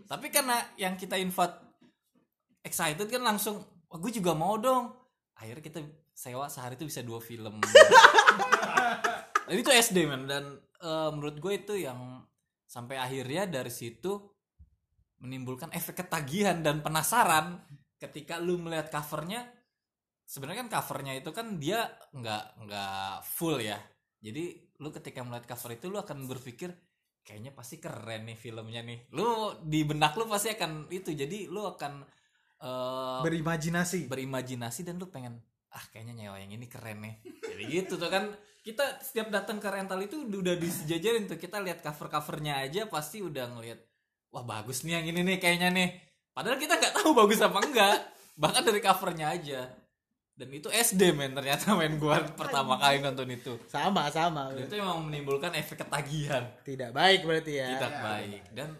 Tapi 0.09 0.33
karena 0.33 0.57
yang 0.75 0.97
kita 0.97 1.15
invite 1.21 1.53
excited 2.65 3.05
kan 3.05 3.21
langsung 3.21 3.61
"Wah, 3.89 3.99
gue 4.01 4.11
juga 4.13 4.33
mau 4.33 4.57
dong. 4.57 4.89
Akhirnya 5.37 5.61
kita 5.61 5.79
sewa 6.13 6.49
sehari 6.49 6.77
itu 6.77 6.89
bisa 6.89 7.01
dua 7.05 7.21
film. 7.21 7.61
Dan 9.51 9.55
itu 9.59 9.67
SD 9.67 10.07
man 10.07 10.25
dan 10.29 10.57
eh, 10.79 11.09
menurut 11.11 11.37
gue 11.37 11.53
itu 11.59 11.73
yang 11.75 12.23
sampai 12.65 12.95
akhirnya 12.95 13.51
dari 13.51 13.67
situ 13.67 14.15
menimbulkan 15.19 15.69
efek 15.75 16.05
ketagihan 16.05 16.63
dan 16.63 16.79
penasaran 16.79 17.59
ketika 17.99 18.39
lu 18.41 18.57
melihat 18.57 18.89
covernya 18.89 19.45
sebenarnya 20.31 20.63
kan 20.63 20.69
covernya 20.79 21.13
itu 21.19 21.29
kan 21.35 21.59
dia 21.59 21.91
nggak 22.15 22.63
nggak 22.63 23.13
full 23.27 23.59
ya. 23.59 23.75
Jadi 24.23 24.71
lu 24.79 24.87
ketika 24.95 25.27
melihat 25.27 25.51
cover 25.51 25.75
itu 25.75 25.91
lu 25.91 25.99
akan 25.99 26.23
berpikir 26.23 26.71
kayaknya 27.19 27.51
pasti 27.51 27.83
keren 27.83 28.31
nih 28.31 28.39
filmnya 28.39 28.79
nih. 28.79 29.11
Lu 29.11 29.59
di 29.59 29.83
benak 29.83 30.15
lu 30.15 30.31
pasti 30.31 30.55
akan 30.55 30.87
itu. 30.87 31.11
Jadi 31.11 31.51
lu 31.51 31.67
akan 31.67 32.07
eh, 32.63 33.19
berimajinasi. 33.27 34.07
berimajinasi 34.07 34.87
dan 34.87 34.95
lu 34.95 35.11
pengen 35.11 35.35
ah 35.71 35.83
kayaknya 35.91 36.15
nyewa 36.15 36.39
yang 36.39 36.55
ini 36.55 36.71
keren 36.71 37.03
nih. 37.03 37.15
Jadi 37.43 37.63
gitu 37.67 37.99
tuh 37.99 38.07
kan. 38.07 38.31
Kita 38.61 39.01
setiap 39.01 39.33
datang 39.33 39.57
ke 39.57 39.73
rental 39.73 39.97
itu 40.05 40.21
udah 40.21 40.53
disejajarin 40.55 41.25
tuh. 41.25 41.41
Kita 41.41 41.59
lihat 41.59 41.83
cover 41.83 42.07
covernya 42.07 42.61
aja 42.61 42.85
pasti 42.87 43.19
udah 43.19 43.57
ngelihat 43.57 43.81
wah 44.31 44.45
bagus 44.45 44.85
nih 44.87 45.01
yang 45.01 45.11
ini 45.11 45.27
nih 45.27 45.37
kayaknya 45.41 45.73
nih. 45.73 45.89
Padahal 46.31 46.55
kita 46.61 46.77
nggak 46.77 46.93
tahu 46.93 47.11
bagus 47.17 47.41
apa 47.41 47.57
enggak. 47.57 47.97
Bahkan 48.37 48.63
dari 48.63 48.79
covernya 48.79 49.27
aja 49.33 49.80
dan 50.41 50.49
itu 50.49 50.73
SD 50.73 51.13
men. 51.13 51.37
Ternyata 51.37 51.77
main 51.77 52.01
gua 52.01 52.17
pertama 52.33 52.81
kali 52.81 52.97
nonton 52.97 53.29
itu. 53.29 53.61
Sama 53.69 54.09
sama. 54.09 54.49
Dan 54.49 54.65
itu 54.65 54.81
emang 54.81 55.05
menimbulkan 55.05 55.53
efek 55.53 55.85
ketagihan. 55.85 56.49
Tidak 56.65 56.89
baik 56.89 57.29
berarti 57.29 57.61
ya. 57.61 57.77
Tidak 57.77 57.93
baik. 58.01 58.41
Dan 58.49 58.73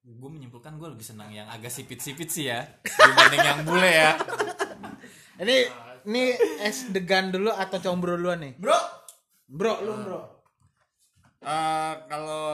gue 0.00 0.30
menyimpulkan 0.32 0.74
gue 0.80 0.88
lebih 0.90 1.06
senang 1.06 1.30
yang 1.30 1.46
agak 1.46 1.70
sipit-sipit 1.70 2.32
sih 2.32 2.48
ya 2.48 2.66
dibanding 2.82 3.44
yang 3.46 3.60
bule 3.62 3.86
ya. 3.86 4.18
Ini 5.38 5.56
ini 6.08 6.34
es 6.64 6.90
degan 6.90 7.30
dulu 7.30 7.52
atau 7.54 7.78
combro 7.78 8.18
duluan 8.18 8.42
nih? 8.42 8.52
Bro, 8.58 8.80
bro 9.46 9.74
lu 9.84 9.92
bro. 10.02 10.20
Eh, 11.40 11.94
kalau 12.10 12.44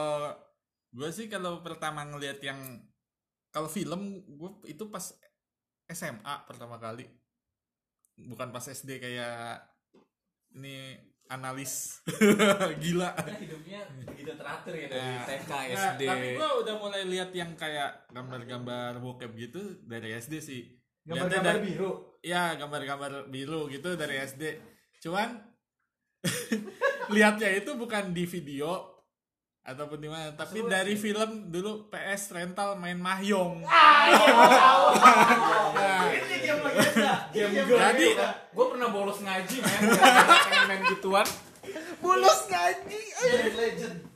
gue 0.93 1.09
sih 1.09 1.31
kalau 1.31 1.65
pertama 1.65 2.05
ngelihat 2.05 2.37
yang 2.45 2.59
kalau 3.49 3.71
film 3.71 4.21
gue 4.27 4.51
itu 4.69 4.87
pas 4.93 5.15
SMA 5.87 6.35
pertama 6.45 6.77
kali 6.77 7.07
bukan 8.17 8.49
pas 8.49 8.65
SD 8.65 8.97
kayak 8.97 9.61
ini 10.57 10.97
analis. 11.27 12.01
Gila. 12.83 13.13
Hidupnya 13.37 13.83
begitu 14.01 14.31
teratur 14.33 14.73
ya 14.73 14.87
dari 14.87 15.03
Nah, 15.03 15.25
TK 15.27 15.51
nah, 15.51 15.63
SD 15.93 16.01
tapi 16.07 16.27
gue 16.39 16.49
udah 16.63 16.75
mulai 16.79 17.03
lihat 17.05 17.29
yang 17.35 17.51
kayak 17.53 18.07
gambar-gambar 18.09 18.97
bokep 18.97 19.31
gitu 19.37 19.61
dari 19.83 20.15
SD 20.15 20.33
sih. 20.39 20.61
Gambar-gambar 21.03 21.61
dari- 21.61 21.67
biru? 21.71 21.91
Ya 22.23 22.55
gambar-gambar 22.55 23.29
biru 23.29 23.69
gitu 23.69 23.95
dari 23.95 24.17
SD 24.19 24.43
cuman 24.97 25.37
lihatnya 27.13 27.53
itu 27.53 27.77
bukan 27.77 28.11
di 28.11 28.25
video 28.25 28.96
ataupun 29.67 29.99
di 29.99 30.07
mana. 30.07 30.31
Tapi 30.31 30.63
dari 30.63 30.95
film 30.95 31.51
dulu 31.51 31.91
PS 31.91 32.31
rental 32.31 32.79
main 32.79 32.95
mahjong. 32.95 33.67
Nah, 35.75 36.07
ini 36.07 36.35
game 36.39 36.61
legenda. 36.63 37.27
game 37.35 37.51
Jadi- 37.67 38.15
gue 38.55 38.65
pernah 38.71 38.89
bolos 38.89 39.19
ngaji 39.19 39.55
men. 39.59 39.79
Pengen 39.91 40.63
main 40.71 40.81
gituan. 40.95 41.27
Bulus 41.99 42.47
ngaji 42.47 42.99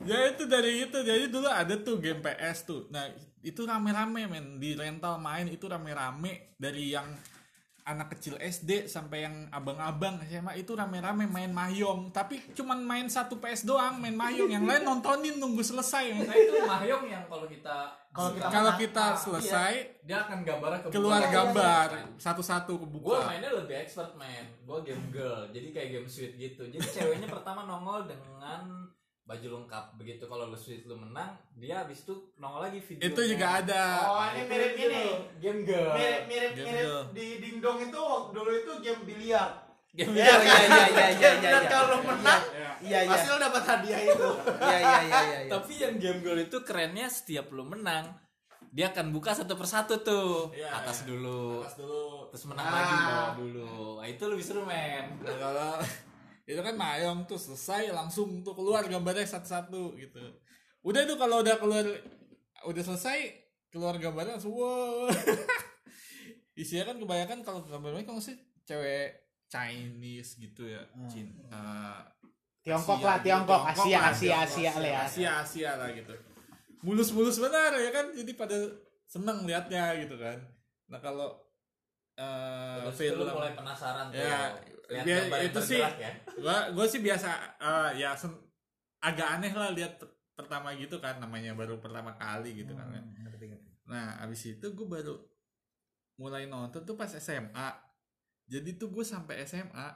ya 0.08 0.18
itu 0.32 0.42
dari 0.48 0.88
itu. 0.88 0.98
Jadi 1.04 1.28
dulu 1.28 1.52
ada 1.52 1.76
tuh 1.76 2.00
game 2.00 2.24
PS 2.24 2.64
tuh. 2.64 2.88
Nah 2.88 3.12
itu 3.44 3.60
rame-rame 3.68 4.24
men. 4.24 4.56
Di 4.56 4.72
rental 4.72 5.20
main 5.20 5.52
itu 5.52 5.68
rame-rame. 5.68 6.56
Dari 6.56 6.96
yang 6.96 7.04
anak 7.82 8.14
kecil 8.16 8.38
SD 8.38 8.86
sampai 8.86 9.26
yang 9.26 9.50
abang-abang 9.50 10.22
SMA 10.26 10.58
itu 10.62 10.72
rame-rame 10.74 11.26
main 11.26 11.50
mahjong. 11.50 12.14
Tapi 12.14 12.54
cuman 12.54 12.78
main 12.82 13.06
satu 13.10 13.38
PS 13.42 13.66
doang 13.66 13.98
main 13.98 14.14
mahjong. 14.14 14.50
Yang 14.50 14.64
lain 14.66 14.82
nontonin 14.86 15.36
nunggu 15.38 15.62
selesai. 15.62 16.14
Nah 16.14 16.36
itu 16.36 16.52
mahyong 16.62 17.04
yang 17.10 17.24
kalau 17.26 17.46
kita 17.50 17.98
Kalau 18.12 18.30
kita 18.36 18.46
kalau 18.52 18.72
kita 18.76 19.06
selesai 19.16 19.72
dia 20.04 20.20
akan 20.28 20.44
gambarnya 20.44 20.84
ke 20.84 20.88
keluar 20.92 21.24
buku. 21.24 21.32
gambar 21.32 21.88
satu-satu 22.20 22.76
gue 22.76 22.84
kebuka 22.84 23.24
mainnya 23.24 23.48
lebih 23.56 23.72
expert 23.72 24.12
man 24.20 24.52
gue 24.68 24.78
game 24.84 25.08
girl 25.08 25.48
jadi 25.48 25.72
kayak 25.72 25.88
game 25.96 26.08
sweet 26.12 26.36
gitu. 26.36 26.68
Jadi 26.68 26.84
ceweknya 26.92 27.24
pertama 27.32 27.64
nongol 27.64 28.04
dengan 28.04 28.92
baju 29.24 29.46
lengkap 29.56 29.84
begitu 29.94 30.24
kalau 30.24 30.44
lu 30.44 30.56
sweet 30.56 30.82
lu 30.82 30.94
menang 30.94 31.30
dia 31.54 31.80
habis 31.80 32.02
itu 32.02 32.10
nongol 32.36 32.58
lagi 32.60 32.80
video 32.80 33.06
itu 33.06 33.22
juga 33.28 33.46
ada 33.58 33.84
Oh, 34.04 34.24
ini 34.28 34.42
mirip 34.44 34.74
ini. 34.76 35.04
game 35.38 35.60
girl 35.62 35.94
Mirip 35.94 36.22
mirip 36.26 36.50
Game 36.52 36.66
mirip 36.66 36.84
girl. 36.84 37.00
di 37.10 37.26
dingdong 37.38 37.78
itu 37.82 38.02
dulu 38.28 38.50
itu 38.52 38.72
game 38.80 39.02
biliar. 39.04 39.50
game 39.90 40.10
Iya, 40.10 40.26
girl 40.26 40.42
iya, 40.42 40.56
iya, 40.58 40.66
iya, 40.66 40.84
iya, 40.90 41.06
Game 41.12 41.22
iya, 41.22 41.30
biliar 41.38 41.62
iya. 41.62 41.70
kalau 41.70 41.98
menang 42.02 42.42
iya 42.80 42.98
iya 42.98 43.08
pasti 43.08 43.28
lo 43.28 43.38
dapat 43.38 43.62
hadiah 43.64 44.00
itu. 44.02 44.28
iya 44.60 44.76
iya 44.76 44.98
iya 44.98 44.98
iya 45.00 45.20
iya. 45.38 45.48
tapi 45.48 45.72
yang 45.76 45.94
game 45.96 46.20
girl 46.20 46.38
itu 46.38 46.56
kerennya 46.60 47.06
setiap 47.06 47.46
lu 47.48 47.62
menang 47.62 48.04
dia 48.68 48.88
akan 48.88 49.12
buka 49.12 49.30
satu 49.32 49.54
persatu 49.54 50.00
tuh 50.00 50.50
Iya, 50.50 50.66
atas 50.74 51.04
iya. 51.04 51.08
dulu 51.08 51.60
Atas 51.60 51.76
dulu 51.76 52.02
terus 52.26 52.44
menang 52.44 52.64
Ah. 52.64 52.74
lagi 52.74 52.94
bawah 52.98 53.30
dulu 53.38 53.72
nah, 53.96 54.06
itu 54.08 54.24
lebih 54.26 54.42
seru 54.42 54.62
men 54.62 55.06
Nah, 55.20 55.36
kalau 55.36 55.72
itu 56.42 56.58
kan 56.58 56.74
mayong 56.74 57.22
tuh 57.30 57.38
selesai 57.38 57.94
langsung 57.94 58.42
tuh 58.42 58.54
keluar 58.58 58.82
gambarnya 58.90 59.26
satu-satu 59.26 59.94
gitu. 59.94 60.22
Udah 60.82 61.06
tuh 61.06 61.14
kalau 61.14 61.42
udah 61.42 61.56
keluar 61.62 61.86
udah 62.66 62.82
selesai 62.82 63.18
keluar 63.70 63.94
gambarnya 63.98 64.38
langsung 64.38 64.54
wow. 64.58 65.06
Isinya 66.60 66.92
kan 66.92 66.96
kebanyakan 66.98 67.38
kalau 67.46 67.62
gambarnya 67.64 68.02
kan 68.02 68.18
sih 68.18 68.36
cewek 68.66 69.22
Chinese 69.46 70.36
gitu 70.42 70.66
ya. 70.66 70.82
Cinta 71.06 72.02
Tiongkok 72.62 72.98
Asia 72.98 73.06
lah 73.06 73.16
gitu. 73.18 73.26
Tiongkok 73.26 73.62
Tiongkok 73.62 73.62
Asia 73.62 73.98
lah, 73.98 74.10
Asia 74.10 74.26
Tiongkok, 74.26 74.42
Asia 74.42 74.72
lah 74.74 74.90
ya 74.90 75.00
Asia 75.06 75.30
Asia 75.42 75.70
lah 75.78 75.88
gitu. 75.94 76.14
Mulus-mulus 76.82 77.38
benar 77.38 77.70
ya 77.78 77.90
kan 77.94 78.10
jadi 78.10 78.32
pada 78.34 78.58
seneng 79.06 79.46
liatnya 79.46 79.94
gitu 80.02 80.18
kan. 80.18 80.38
Nah 80.90 80.98
kalau 80.98 81.38
eh 82.18 82.82
terus 82.82 82.98
film 82.98 83.24
mulai 83.30 83.54
penasaran 83.56 84.12
tuh 84.12 84.20
Ya, 84.20 84.52
lihat 84.88 85.06
itu 85.44 85.60
sih- 85.62 85.80
ya. 85.80 86.10
gua 86.36 86.56
gue 86.70 86.86
sih 86.86 87.00
biasa 87.00 87.28
eh, 87.56 87.90
ya 87.98 88.12
sen- 88.12 88.40
agak 88.98 89.28
aneh 89.32 89.52
lah 89.52 89.70
lihat 89.70 89.96
per- 89.96 90.10
pertama 90.32 90.72
gitu 90.72 90.96
kan 90.96 91.18
namanya 91.18 91.52
baru 91.52 91.76
pertama 91.76 92.14
kali 92.14 92.56
gitu 92.56 92.72
kan. 92.72 92.88
Hmm, 92.88 93.14
ngerti, 93.20 93.44
ngerti. 93.48 93.68
nah 93.84 94.16
abis 94.18 94.40
itu 94.50 94.66
gue 94.68 94.86
baru 94.86 95.14
mulai 96.16 96.46
nonton 96.46 96.82
tuh 96.82 96.94
pas 96.94 97.10
SMA 97.10 97.68
jadi 98.44 98.76
tuh 98.76 98.90
gue 98.90 99.02
sampai 99.02 99.42
SMA 99.42 99.88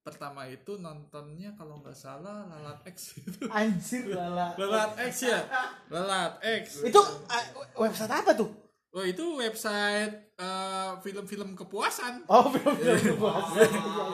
pertama 0.00 0.46
itu 0.46 0.78
nontonnya 0.78 1.52
kalau 1.52 1.78
nggak 1.78 1.92
salah 1.92 2.48
lalat 2.48 2.80
X 2.86 3.18
itu 3.20 3.44
anjir 3.46 4.08
lala 4.08 4.56
lalat 4.56 4.92
X 5.04 5.28
ya? 5.28 5.40
Lalat 5.88 6.40
X. 6.64 6.64
Itu 6.82 6.96
ah, 7.28 7.44
website 7.76 8.08
apa 8.10 8.32
tuh 8.32 8.48
oh 8.90 9.04
itu 9.04 9.24
website 9.34 10.14
eh, 10.34 10.92
film-film 10.98 11.52
kepuasan 11.54 12.24
oh 12.24 12.48
film 12.48 12.74
film 12.74 13.16
puasa 13.16 13.60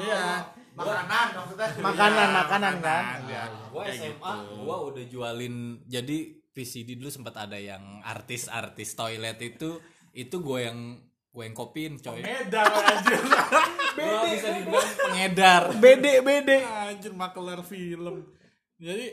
iya 0.00 0.26
Makanan 0.75 1.38
maksudnya. 1.38 1.71
Makanan, 1.78 2.26
Iya, 2.26 2.35
makanan 2.35 2.75
kan? 2.83 3.02
ya. 3.31 3.47
gue 3.47 3.78
Kayak 3.81 3.95
SMA 4.11 4.33
gitu. 4.43 4.54
gue 4.59 4.76
udah 4.83 5.04
jualin 5.07 5.54
jadi 5.87 6.19
VCD 6.50 6.99
dulu 6.99 7.11
sempat 7.11 7.35
ada 7.37 7.54
yang 7.54 8.02
artis-artis 8.02 8.95
toilet 8.95 9.38
itu 9.38 9.78
itu 10.11 10.35
gue 10.35 10.59
yang 10.61 10.99
gue 11.31 11.43
yang 11.43 11.54
kopiin 11.54 11.95
coy 11.99 12.19
Medan 12.19 12.66
anjir 12.66 13.23
gue 13.97 14.19
bisa 14.31 14.49
dibilang 14.52 14.90
pengedar 15.00 15.62
bede 15.78 16.12
bede 16.21 16.59
Anjir 16.62 17.12
makelar 17.12 17.62
film. 17.62 18.35
Jadi 18.75 19.07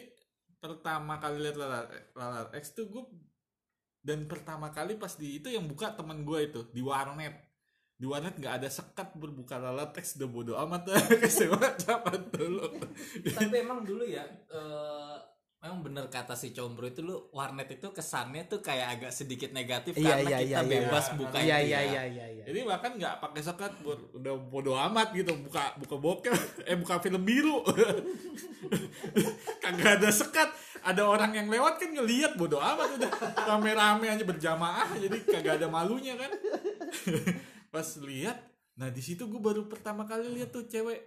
pertama 0.57 1.17
kali 1.17 1.41
lihat 1.41 1.57
Lalat, 1.57 1.85
Lalat 2.13 2.49
X 2.57 2.73
tuh 2.73 2.89
gue 2.89 3.05
dan 4.01 4.25
pertama 4.25 4.73
kali 4.73 4.97
pas 4.97 5.13
di 5.13 5.37
itu 5.37 5.47
yang 5.53 5.69
buka 5.69 5.93
teman 5.93 6.25
gue 6.25 6.39
itu 6.49 6.61
di 6.73 6.81
warnet. 6.81 7.37
Di 8.01 8.09
warnet 8.09 8.33
nggak 8.33 8.65
ada 8.65 8.69
sekat 8.69 9.13
berbuka 9.13 9.61
Lalat 9.61 9.93
X 9.93 10.17
udah 10.17 10.29
bodo 10.29 10.53
amat 10.57 10.89
SMA 11.29 11.69
cabut 11.85 12.33
dulu. 12.33 12.65
tapi 13.37 13.61
emang 13.61 13.85
dulu 13.85 14.01
ya 14.01 14.25
eh, 14.49 15.17
memang 15.61 15.85
bener 15.85 16.09
kata 16.09 16.33
si 16.33 16.49
Combro 16.57 16.89
itu 16.89 17.05
lu 17.05 17.29
warnet 17.29 17.69
itu 17.69 17.93
kesannya 17.93 18.49
tuh 18.49 18.65
kayak 18.65 18.97
agak 18.97 19.11
sedikit 19.13 19.53
negatif 19.53 19.93
Iya, 19.93 20.17
karena 20.17 20.25
iya, 20.25 20.37
kita 20.41 20.49
iya, 20.49 20.57
iya. 20.57 20.71
bebas 20.73 21.05
buka 21.13 21.37
iya 21.37 21.57
itu 21.61 21.69
iya 21.69 21.77
ya. 21.77 21.81
iya 21.85 22.03
iya 22.09 22.25
iya 22.33 22.43
Jadi 22.49 22.59
bahkan 22.65 22.91
nggak 22.97 23.15
pakai 23.21 23.41
sekat 23.45 23.71
udah 24.17 24.33
bodo 24.49 24.73
amat 24.73 25.13
gitu 25.13 25.37
buka 25.37 25.77
buka 25.77 25.95
bokep 26.01 26.33
eh 26.73 26.73
buka 26.81 26.97
film 26.97 27.21
biru. 27.21 27.61
Kagak 29.61 30.01
ada 30.01 30.09
sekat. 30.09 30.49
Ada 30.83 31.03
orang 31.03 31.31
yang 31.31 31.47
lewat 31.47 31.77
kan 31.77 31.89
ngelihat 31.89 32.33
bodo 32.33 32.57
amat 32.57 32.97
udah 32.97 33.11
rame-rame 33.43 34.07
aja 34.07 34.23
berjamaah 34.23 34.89
jadi 34.95 35.17
kagak 35.21 35.53
ada 35.55 35.67
malunya 35.67 36.13
kan. 36.15 36.31
Pas 37.73 37.87
lihat 37.99 38.37
nah 38.71 38.87
di 38.87 38.99
situ 38.99 39.23
gue 39.23 39.37
baru 39.37 39.65
pertama 39.65 40.03
kali 40.03 40.31
lihat 40.31 40.49
tuh 40.49 40.65
cewek 40.65 40.97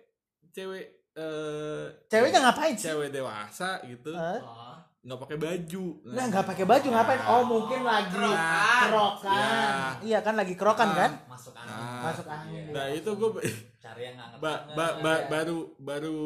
cewek 0.50 0.84
eh 1.12 1.86
ceweknya 2.06 2.38
ngapain 2.42 2.72
sih 2.72 2.86
cewek 2.86 3.10
dewasa 3.10 3.82
gitu? 3.84 4.12
Oh, 4.12 4.76
nggak 5.00 5.18
pakai 5.20 5.36
baju 5.36 5.84
Nah, 6.06 6.24
nggak 6.26 6.46
pakai 6.46 6.64
baju 6.64 6.88
ngapain? 6.88 7.20
Oh, 7.24 7.42
mungkin 7.42 7.80
lagi 7.82 8.14
Kerokan. 8.14 8.80
kerokan. 8.84 9.92
Iya 10.00 10.18
kan 10.20 10.34
lagi 10.34 10.54
kerokan 10.54 10.90
kan? 10.90 11.10
masuk 11.26 11.52
angin 11.52 11.72
Ah. 11.72 12.00
Masuk 12.04 12.26
angin. 12.26 12.64
nah 12.70 12.86
itu 12.88 13.10
gue 13.10 13.30
cari 13.76 14.02
yang 14.02 14.16
nggak 14.16 14.38
ba- 14.38 14.62
ba- 14.70 14.96
ba- 14.98 15.24
baru 15.26 15.58
baru 15.76 16.18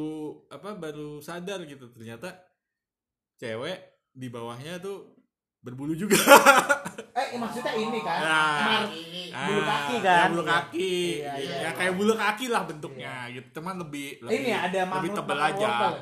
apa 0.49 0.71
baru 0.75 1.19
sadar 1.19 1.63
gitu 1.65 1.87
ternyata 1.89 2.35
cewek 3.39 3.79
di 4.11 4.27
bawahnya 4.27 4.77
tuh 4.79 5.15
berbulu 5.61 5.95
juga 5.95 6.19
Eh, 7.11 7.35
maksudnya 7.35 7.75
ini 7.75 7.99
kan? 7.99 8.19
Ya. 8.19 8.43
Mar- 8.61 8.91
Ah, 9.29 9.45
bulu 9.45 9.61
kaki 9.63 9.97
kan? 10.01 10.17
ya, 10.19 10.31
bulu 10.31 10.45
kaki 10.45 10.95
Iya, 11.19 11.33
iya. 11.37 11.57
ya 11.61 11.71
kayak 11.73 11.95
bulu 11.95 12.15
kaki 12.15 12.47
lah 12.49 12.63
bentuknya 12.65 13.13
gitu 13.29 13.49
cuman 13.55 13.75
lebih 13.79 14.19
lebih 14.21 14.39
ini 14.41 14.51
ada 14.51 14.81
lebih 14.89 15.11
tebel 15.13 15.39
aja 15.39 15.67
wortel. 15.69 15.95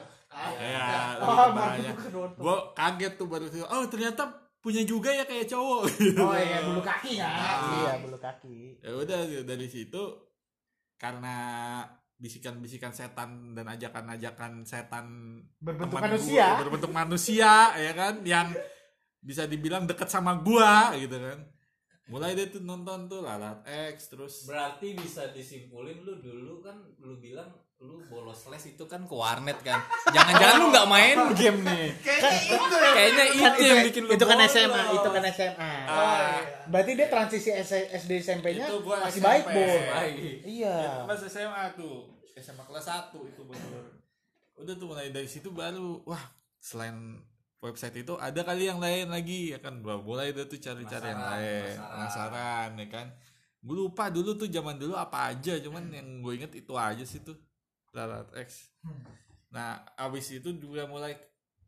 ya 0.57 0.87
Oh, 1.19 1.27
lebih 1.27 1.37
tebel 1.37 1.53
makhluk 1.53 1.97
aja 1.99 2.33
gue 2.37 2.57
kaget 2.73 3.13
tuh 3.15 3.27
baru 3.27 3.45
oh 3.67 3.85
ternyata 3.87 4.23
punya 4.59 4.83
juga 4.83 5.11
ya 5.11 5.25
kayak 5.25 5.47
cowok 5.47 5.81
Oh 6.19 6.35
iya, 6.35 6.59
bulu 6.63 6.81
kaki 6.81 7.13
kan? 7.17 7.33
Ah. 7.33 7.61
Iya, 7.77 7.93
bulu 7.99 8.19
kaki. 8.19 8.59
ya 8.79 8.91
udah 8.95 9.19
dari 9.43 9.67
situ 9.67 10.03
karena 10.97 11.37
bisikan-bisikan 12.17 12.97
setan 12.97 13.53
dan 13.53 13.69
ajakan-ajakan 13.77 14.65
setan 14.65 15.37
Berbentuk 15.61 16.01
manusia. 16.01 16.57
gua, 16.57 16.61
berbentuk 16.65 16.93
manusia 16.93 17.53
ya 17.77 17.93
kan 17.93 18.25
yang 18.25 18.49
bisa 19.21 19.45
dibilang 19.45 19.85
deket 19.85 20.09
sama 20.09 20.41
gua 20.41 20.97
gitu 20.97 21.13
kan 21.13 21.45
mulai 22.07 22.39
dia 22.39 22.47
tuh 22.47 22.63
nonton 22.63 23.11
tuh 23.11 23.21
lalat 23.27 23.67
X 23.67 24.15
terus 24.15 24.47
Berarti 24.47 24.95
bisa 24.95 25.35
disimpulin 25.35 26.07
lu 26.07 26.23
dulu 26.23 26.63
kan 26.63 26.79
lu 27.03 27.19
bilang 27.19 27.51
lu 27.77 28.01
bolos 28.09 28.41
les 28.49 28.73
itu 28.73 28.85
kan 28.89 29.05
ke 29.05 29.13
warnet 29.13 29.61
kan. 29.61 29.77
Jangan-jangan 30.09 30.55
lu 30.59 30.67
nggak 30.73 30.89
main 30.89 31.17
game 31.37 31.61
nih. 31.61 31.87
Kayaknya 32.01 32.41
itu 32.57 32.75
ya. 32.75 32.91
Kayaknya 32.97 33.25
itu 33.29 33.63
yang 33.63 33.81
bikin 33.85 34.03
lu 34.05 34.11
itu 34.17 34.25
kan 34.25 34.39
bolos. 34.39 34.51
SMA, 34.51 34.83
itu 34.97 35.09
kan 35.13 35.23
SMA. 35.29 35.73
Ah. 35.85 36.39
Berarti 36.67 36.91
dia 36.97 37.09
transisi 37.09 37.51
S- 37.53 37.91
SD 38.01 38.25
SMP-nya 38.25 38.65
Itu 38.65 38.81
masih 38.81 39.21
SMP. 39.21 39.27
baik, 39.29 39.45
Bo. 39.53 39.65
Baik. 39.93 40.17
Iya. 40.43 40.77
pas 41.05 41.21
SMA 41.21 41.65
tuh 41.77 42.09
SMA 42.35 42.65
kelas 42.65 42.87
1 43.13 43.17
itu 43.17 43.43
bener 43.45 43.85
udah 44.57 44.73
tuh 44.73 44.89
mulai 44.89 45.13
dari 45.13 45.29
situ 45.29 45.53
baru 45.53 46.01
wah 46.05 46.21
selain 46.57 47.21
website 47.61 48.01
itu 48.01 48.17
ada 48.17 48.41
kali 48.41 48.65
yang 48.65 48.81
lain 48.81 49.09
lagi 49.09 49.53
ya 49.53 49.61
kan 49.61 49.81
mulai 49.81 50.33
udah 50.33 50.45
tuh 50.45 50.57
cari-cari 50.57 51.13
yang 51.13 51.21
lain 51.21 51.77
penasaran. 51.77 51.93
penasaran 51.93 52.69
ya 52.77 52.87
kan 52.89 53.07
gue 53.61 53.77
lupa 53.77 54.09
dulu 54.09 54.33
tuh 54.33 54.49
zaman 54.49 54.77
dulu 54.77 54.97
apa 54.97 55.29
aja 55.29 55.61
cuman 55.61 55.93
yang 55.93 56.09
gue 56.21 56.33
inget 56.41 56.53
itu 56.57 56.73
aja 56.73 57.05
sih 57.05 57.21
tuh 57.21 57.37
Lalat 57.97 58.29
X. 58.37 58.77
Nah 59.51 59.81
abis 59.97 60.37
itu 60.37 60.53
juga 60.61 60.85
mulai 60.85 61.17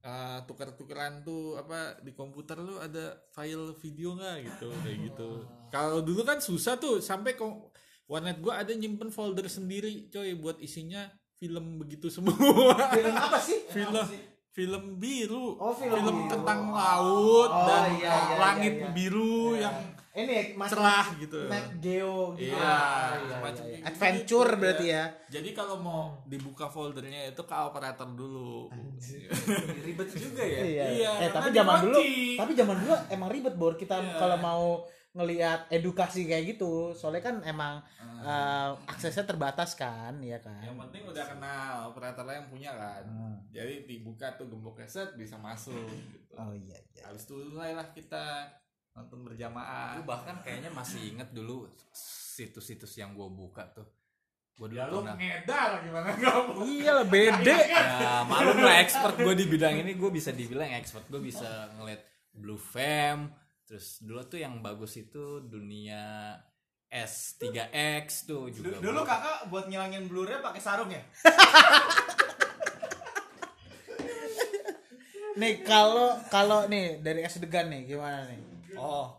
uh, 0.04 0.44
tuker-tukeran 0.44 1.24
tuh 1.24 1.56
apa 1.56 1.96
di 2.04 2.12
komputer 2.12 2.60
lu 2.60 2.76
ada 2.76 3.16
file 3.32 3.72
video 3.80 4.12
nggak 4.14 4.36
gitu 4.44 4.68
kayak 4.84 4.98
gitu. 5.08 5.28
Kalau 5.72 6.04
dulu 6.04 6.20
kan 6.22 6.38
susah 6.38 6.76
tuh 6.76 7.00
sampai 7.00 7.32
kok 7.32 7.72
warnet 8.04 8.40
gua 8.44 8.60
ada 8.60 8.72
nyimpen 8.76 9.08
folder 9.08 9.48
sendiri 9.48 10.08
coy 10.12 10.36
buat 10.36 10.60
isinya 10.60 11.08
film 11.40 11.80
begitu 11.80 12.12
semua. 12.14 12.36
Film 12.92 13.14
apa 13.16 13.38
sih? 13.40 13.58
film 13.72 14.04
film 14.52 14.84
biru. 14.98 15.54
Oh, 15.56 15.70
film 15.70 16.02
biru. 16.02 16.30
tentang 16.34 16.74
laut 16.74 17.46
Oh, 17.46 17.62
dan 17.62 17.94
iya, 17.94 18.10
iya, 18.10 18.36
langit 18.42 18.74
iya, 18.74 18.84
iya. 18.84 18.90
biru 18.90 19.54
yang 19.54 19.76
Ini 20.18 20.36
Mas 20.52 20.68
cerah 20.68 21.06
gitu 21.16 21.46
Net 21.46 21.78
Geo 21.78 22.34
gitu. 22.34 22.50
Iya, 22.50 22.58
Ah, 22.58 23.14
semacam 23.20 23.64
iya. 23.64 23.72
gitu. 23.72 23.86
Adventure 23.86 24.48
Iya. 24.48 24.58
berarti 24.58 24.86
ya. 24.88 25.04
jadi 25.28 25.48
kalau 25.52 25.76
mau 25.78 26.02
dibuka 26.24 26.66
foldernya 26.66 27.20
itu 27.28 27.38
ke 27.40 27.54
operator 27.54 28.08
dulu 28.10 28.66
Ribet 29.86 30.08
juga 30.10 30.42
ya. 30.42 30.60
Iya. 30.60 30.84
Iya, 30.92 31.10
eh 31.20 31.30
tapi 31.30 31.48
zaman 31.50 31.76
dulu, 31.82 31.96
dikunci. 31.96 32.36
tapi 32.36 32.52
zaman 32.54 32.76
dulu 32.78 32.94
emang 33.08 33.28
ribet 33.28 33.54
bor 33.54 33.74
kita 33.74 33.96
Iya. 33.96 34.16
kalau 34.16 34.36
mau 34.38 34.64
ngelihat 35.10 35.66
edukasi 35.68 36.24
kayak 36.24 36.52
gitu. 36.52 36.92
Soalnya 36.92 37.22
kan 37.24 37.36
emang 37.42 37.80
Hmm. 37.98 38.20
eh, 38.20 38.70
aksesnya 38.88 39.22
terbatas 39.24 39.72
kan, 39.72 40.18
ya 40.20 40.38
kan. 40.38 40.58
yang 40.60 40.74
penting 40.76 41.02
udah 41.04 41.22
kenal 41.24 41.70
operatornya 41.88 42.34
yang 42.36 42.48
punya 42.48 42.70
kan 42.72 43.02
Hmm. 43.04 43.38
jadi 43.48 43.82
dibuka 43.84 44.34
tuh 44.34 44.46
gemboknya 44.46 44.86
set 44.86 45.14
bisa 45.14 45.38
masuk 45.38 45.86
gitu. 46.04 46.34
Oh 46.34 46.50
iya 46.50 46.74
iya. 46.88 47.06
habis 47.06 47.24
itu 47.24 47.38
mulailah 47.48 47.86
kita 47.88 48.46
nonton 48.98 49.22
berjamaah 49.22 49.94
Gue 49.94 50.04
bahkan 50.04 50.36
kayaknya 50.40 50.68
masih 50.68 51.00
inget 51.08 51.30
dulu 51.30 51.70
situs-situs 51.88 52.90
yang 52.94 53.12
gue 53.12 53.24
buka 53.26 53.62
tuh. 53.68 53.86
Gue 54.52 54.66
dulu 54.66 54.76
ya 54.76 54.84
lu 54.84 55.00
pernah. 55.00 55.14
ngedar 55.14 55.70
gimana 55.80 56.10
kamu 56.18 56.50
Iya 56.64 56.90
lah 56.92 57.06
bede. 57.06 57.56
Ya 57.70 58.14
malum 58.24 58.58
lah 58.58 58.76
expert 58.76 59.14
gue 59.16 59.32
di 59.32 59.46
bidang 59.46 59.74
ini 59.78 59.94
gue 59.94 60.10
bisa 60.10 60.30
dibilang 60.30 60.68
expert 60.72 61.06
gue 61.06 61.20
bisa 61.20 61.46
ngeliat 61.72 62.02
blue 62.30 62.58
fam 62.58 63.30
terus 63.62 64.00
dulu 64.00 64.24
tuh 64.24 64.36
yang 64.36 64.58
bagus 64.58 64.96
itu 64.96 65.22
dunia 65.42 66.34
S3X 66.88 68.24
tuh 68.24 68.48
juga 68.48 68.74
Du- 68.74 68.82
Dulu 68.82 68.98
gua- 68.98 69.06
kakak 69.06 69.38
buat 69.46 69.64
ngilangin 69.66 70.04
blurnya 70.04 70.40
pakai 70.40 70.58
sarung 70.58 70.88
ya? 70.88 71.04
Nih 75.36 75.62
kalau 75.62 76.18
kalau 76.26 76.66
nih 76.66 76.98
dari 76.98 77.22
S 77.22 77.38
Degan 77.38 77.68
nih 77.68 77.86
gimana 77.86 78.26
nih? 78.26 78.40
Oh. 78.78 79.18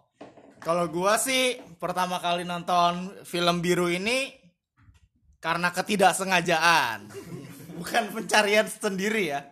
Kalau 0.60 0.92
gua 0.92 1.16
sih 1.16 1.60
pertama 1.80 2.20
kali 2.20 2.44
nonton 2.44 3.16
film 3.24 3.64
biru 3.64 3.88
ini 3.88 4.32
karena 5.40 5.72
ketidaksengajaan. 5.72 7.12
Bukan 7.80 8.04
pencarian 8.12 8.68
sendiri 8.68 9.32
ya. 9.36 9.44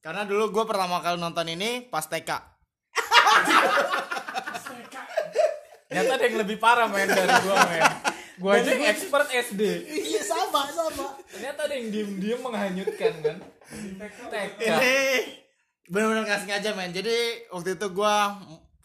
Karena 0.00 0.24
dulu 0.24 0.48
gua 0.52 0.64
pertama 0.64 1.00
kali 1.04 1.20
nonton 1.20 1.48
ini 1.48 1.84
pas 1.88 2.08
TK. 2.08 2.56
Ternyata 5.86 6.12
ada 6.18 6.24
yang 6.28 6.38
lebih 6.44 6.58
parah 6.60 6.90
main 6.90 7.08
dari 7.08 7.30
gue 7.30 7.56
men. 7.72 7.82
Gue 8.36 8.52
aja 8.52 8.72
expert 8.92 9.32
SD. 9.32 9.62
Iya 9.86 10.22
sama 10.28 10.68
sama. 10.68 11.16
Ternyata 11.24 11.64
ada 11.70 11.74
yang 11.78 11.88
diem-diem 11.88 12.40
menghanyutkan 12.42 13.12
kan. 13.24 13.36
TK. 14.28 14.60
Ini 14.60 14.96
benar-benar 15.88 16.26
gak 16.26 16.40
sengaja 16.44 16.74
men. 16.76 16.92
Jadi 16.92 17.48
waktu 17.54 17.80
itu 17.80 17.86
gua 17.96 18.34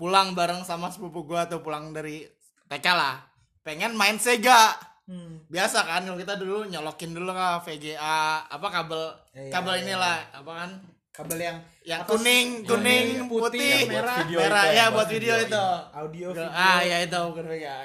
pulang 0.02 0.34
bareng 0.34 0.66
sama 0.66 0.90
sepupu 0.90 1.30
gua 1.30 1.46
tuh 1.46 1.62
pulang 1.62 1.94
dari 1.94 2.26
TK 2.66 2.88
lah. 2.98 3.22
Pengen 3.62 3.94
main 3.94 4.18
Sega. 4.18 4.74
Hmm. 5.06 5.46
Biasa 5.46 5.86
kan 5.86 6.02
kalau 6.10 6.18
kita 6.18 6.42
dulu 6.42 6.66
nyolokin 6.66 7.14
dulu 7.14 7.30
lah 7.30 7.62
VGA 7.62 8.50
apa 8.50 8.68
kabel 8.74 9.14
Iya, 9.38 9.54
kabel 9.54 9.74
iya, 9.78 9.82
inilah 9.86 10.18
apa 10.42 10.52
kan? 10.58 10.70
Kabel 11.12 11.38
yang 11.38 11.58
yang 11.86 12.00
apa 12.02 12.10
kuning 12.16 12.64
kuning 12.64 13.08
Yang 13.20 13.28
putih, 13.28 13.60
yang 13.60 13.90
buat 13.92 13.92
merah 13.92 14.18
merah. 14.24 14.64
itu, 14.64 14.72
ya 14.72 14.80
yang 14.80 14.90
buat 14.96 15.10
video, 15.12 15.34
video, 15.36 15.46
itu. 15.52 15.66
audio 15.92 16.28
video. 16.32 16.48
ah 16.48 16.80
ya 16.80 16.98
itu 17.04 17.20
bukan 17.28 17.46
VGA 17.52 17.78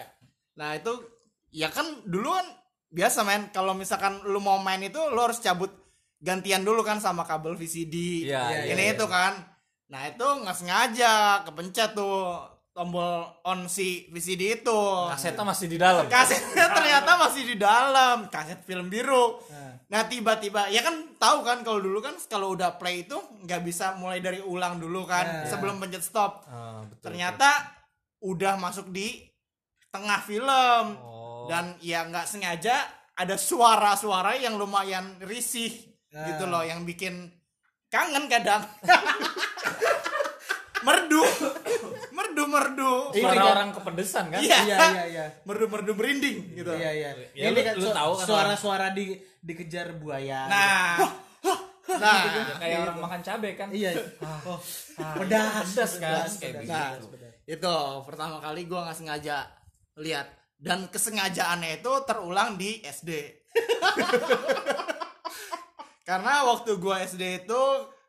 nah 0.57 0.70
itu 0.72 0.92
ya 1.50 1.68
kan 1.68 1.87
dulu 2.07 2.29
kan 2.33 2.46
biasa 2.94 3.18
main. 3.26 3.42
Kalau 3.50 3.74
misalkan 3.74 4.22
lu 4.24 4.38
mau 4.38 4.57
main 4.62 4.81
itu 4.81 5.00
lu 5.11 5.18
harus 5.18 5.42
cabut 5.42 5.68
gantian 6.22 6.62
dulu 6.62 6.81
kan 6.87 7.02
sama 7.02 7.26
kabel 7.26 7.59
VCD 7.59 8.24
Iya, 8.31 8.70
ini 8.72 8.83
iya, 8.88 8.94
itu 8.94 9.05
kan 9.11 9.37
nah 9.87 10.03
itu 10.05 10.22
nggak 10.22 10.57
sengaja 10.57 11.14
kepencet 11.42 11.92
tuh 11.92 12.42
tombol 12.70 13.25
on 13.42 13.64
si 13.66 14.05
VCD 14.07 14.61
itu 14.61 14.81
Kasetnya 15.09 15.42
masih 15.42 15.66
di 15.66 15.79
dalam. 15.79 16.05
kasetnya 16.07 16.66
ternyata 16.68 17.11
masih 17.16 17.42
di 17.44 17.57
dalam 17.57 18.27
kaset 18.29 18.61
film 18.61 18.87
biru 18.87 19.40
Nah. 19.49 19.72
nah 19.87 20.03
tiba-tiba 20.05 20.66
ya 20.68 20.83
kan 20.83 20.92
tahu 21.16 21.40
kan 21.40 21.62
kalau 21.62 21.79
dulu 21.79 21.99
kan 22.01 22.18
kalau 22.27 22.53
udah 22.53 22.75
play 22.75 23.03
itu 23.03 23.14
nggak 23.40 23.62
bisa 23.62 23.94
mulai 23.94 24.18
dari 24.18 24.42
ulang 24.42 24.77
dulu 24.77 25.05
kan 25.05 25.25
Nah. 25.25 25.49
sebelum 25.49 25.79
pencet 25.79 26.03
stop 26.03 26.44
Ah, 26.44 26.83
betul, 26.85 27.01
ternyata 27.07 27.49
udah 28.20 28.55
masuk 28.57 28.90
di 28.90 29.22
tengah 29.88 30.20
film 30.20 30.85
betul. 30.90 31.01
Oh. 31.01 31.46
dan 31.46 31.79
ya 31.79 32.03
nggak 32.03 32.27
sengaja 32.27 32.77
ada 33.14 33.35
suara-suara 33.35 34.37
yang 34.37 34.55
lumayan 34.55 35.16
risih 35.22 35.70
Ah. 36.11 36.27
gitu 36.27 36.44
loh 36.44 36.61
yang 36.61 36.83
bikin 36.83 37.31
kangen 37.88 38.27
kadang 38.27 38.66
merdu 40.87 41.22
merdu 42.12 42.42
merdu 42.46 42.92
Ini 43.11 43.20
suara 43.20 43.35
kan- 43.35 43.51
orang 43.51 43.68
kepedesan 43.75 44.25
kan? 44.31 44.38
Iya. 44.38 44.59
Iya 44.62 44.77
iya 44.87 45.05
iya. 45.09 45.27
merdu 45.42 45.66
merdu 45.66 45.92
merinding 45.92 46.55
gitu 46.55 46.70
Iya 46.70 46.90
iya. 46.92 47.11
Ya, 47.35 47.51
Ini 47.51 47.59
lu- 47.59 47.66
kan 47.66 47.75
kan 47.75 48.22
suara-suara 48.22 48.87
di 48.90 49.12
dikejar 49.40 49.94
buaya. 49.96 50.46
nah 50.46 50.94
nah 51.87 52.22
Ya, 52.27 52.44
kayak 52.57 52.79
orang 52.83 52.99
makan 53.01 53.20
cabai 53.20 53.53
kan? 53.55 53.68
Iya. 53.70 53.94
Oh, 54.44 54.59
pedas, 55.16 55.70
pedas 55.70 55.92
kan? 55.96 56.27
Kayak 56.35 56.66
Nah, 56.66 56.90
itu 57.46 57.75
pertama 58.03 58.37
kali 58.38 58.66
gue 58.66 58.75
nggak 58.77 58.94
sengaja 58.96 59.46
lihat 59.96 60.27
dan 60.57 60.87
kesengajaannya 60.87 61.79
itu 61.79 61.92
terulang 62.03 62.55
di 62.55 62.83
SD. 62.83 63.11
Karena 66.03 66.42
waktu 66.44 66.75
gue 66.75 66.96
SD 67.05 67.22
itu 67.44 67.62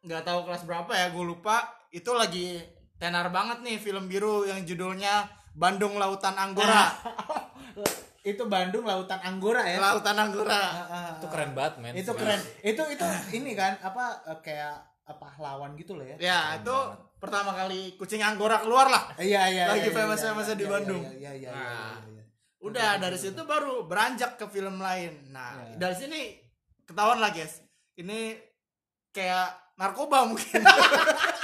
nggak 0.03 0.23
tahu 0.23 0.39
kelas 0.45 0.63
berapa 0.63 0.91
ya, 0.91 1.09
gue 1.09 1.23
lupa. 1.23 1.76
Itu 1.91 2.11
lagi 2.13 2.59
tenar 2.97 3.29
banget 3.29 3.61
nih 3.61 3.77
film 3.77 4.09
biru 4.09 4.43
yang 4.49 4.65
judulnya 4.65 5.29
Bandung 5.57 5.97
Lautan 5.97 6.37
Anggora. 6.37 6.93
itu 8.29 8.43
Bandung 8.45 8.85
Lautan 8.85 9.17
Anggora 9.23 9.63
ya. 9.63 9.79
Lautan 9.79 10.17
Anggora. 10.19 10.61
Ah, 10.61 11.15
Itu 11.17 11.27
keren 11.31 11.55
banget 11.57 11.73
men. 11.79 11.93
Itu 11.97 12.11
keren. 12.13 12.41
Itu 12.61 12.83
itu 12.91 13.05
ini 13.41 13.55
kan 13.55 13.79
apa 13.81 14.21
eh, 14.27 14.39
kayak 14.43 14.75
apa 15.07 15.15
pahlawan 15.17 15.73
gitu 15.79 15.95
loh 15.95 16.03
ya. 16.03 16.17
Ya 16.19 16.39
itu 16.59 16.77
pertama 17.17 17.55
kali 17.55 17.95
kucing 17.95 18.19
Anggora 18.21 18.59
keluar 18.61 18.91
lah. 18.91 19.15
Iya 19.17 19.49
iya. 19.49 19.65
Lagi 19.71 19.89
iya, 19.89 19.95
iya, 19.95 20.53
di 20.53 20.65
iya, 20.65 20.69
Bandung. 20.69 21.03
Iya 21.07 21.15
iya 21.15 21.31
iya. 21.33 21.49
Nah. 21.49 21.95
iya, 22.03 22.21
iya. 22.21 22.23
Udah 22.61 22.89
dari 22.99 23.17
situ 23.17 23.41
baru 23.47 23.87
beranjak 23.87 24.35
ke 24.35 24.45
film 24.51 24.81
lain. 24.81 25.31
Nah, 25.31 25.55
Ya. 25.73 25.87
dari 25.87 25.95
sini 25.95 26.21
ketahuan 26.83 27.23
lah 27.23 27.31
guys. 27.31 27.63
Ini 27.95 28.35
kayak 29.15 29.77
narkoba 29.79 30.27
mungkin. 30.27 30.61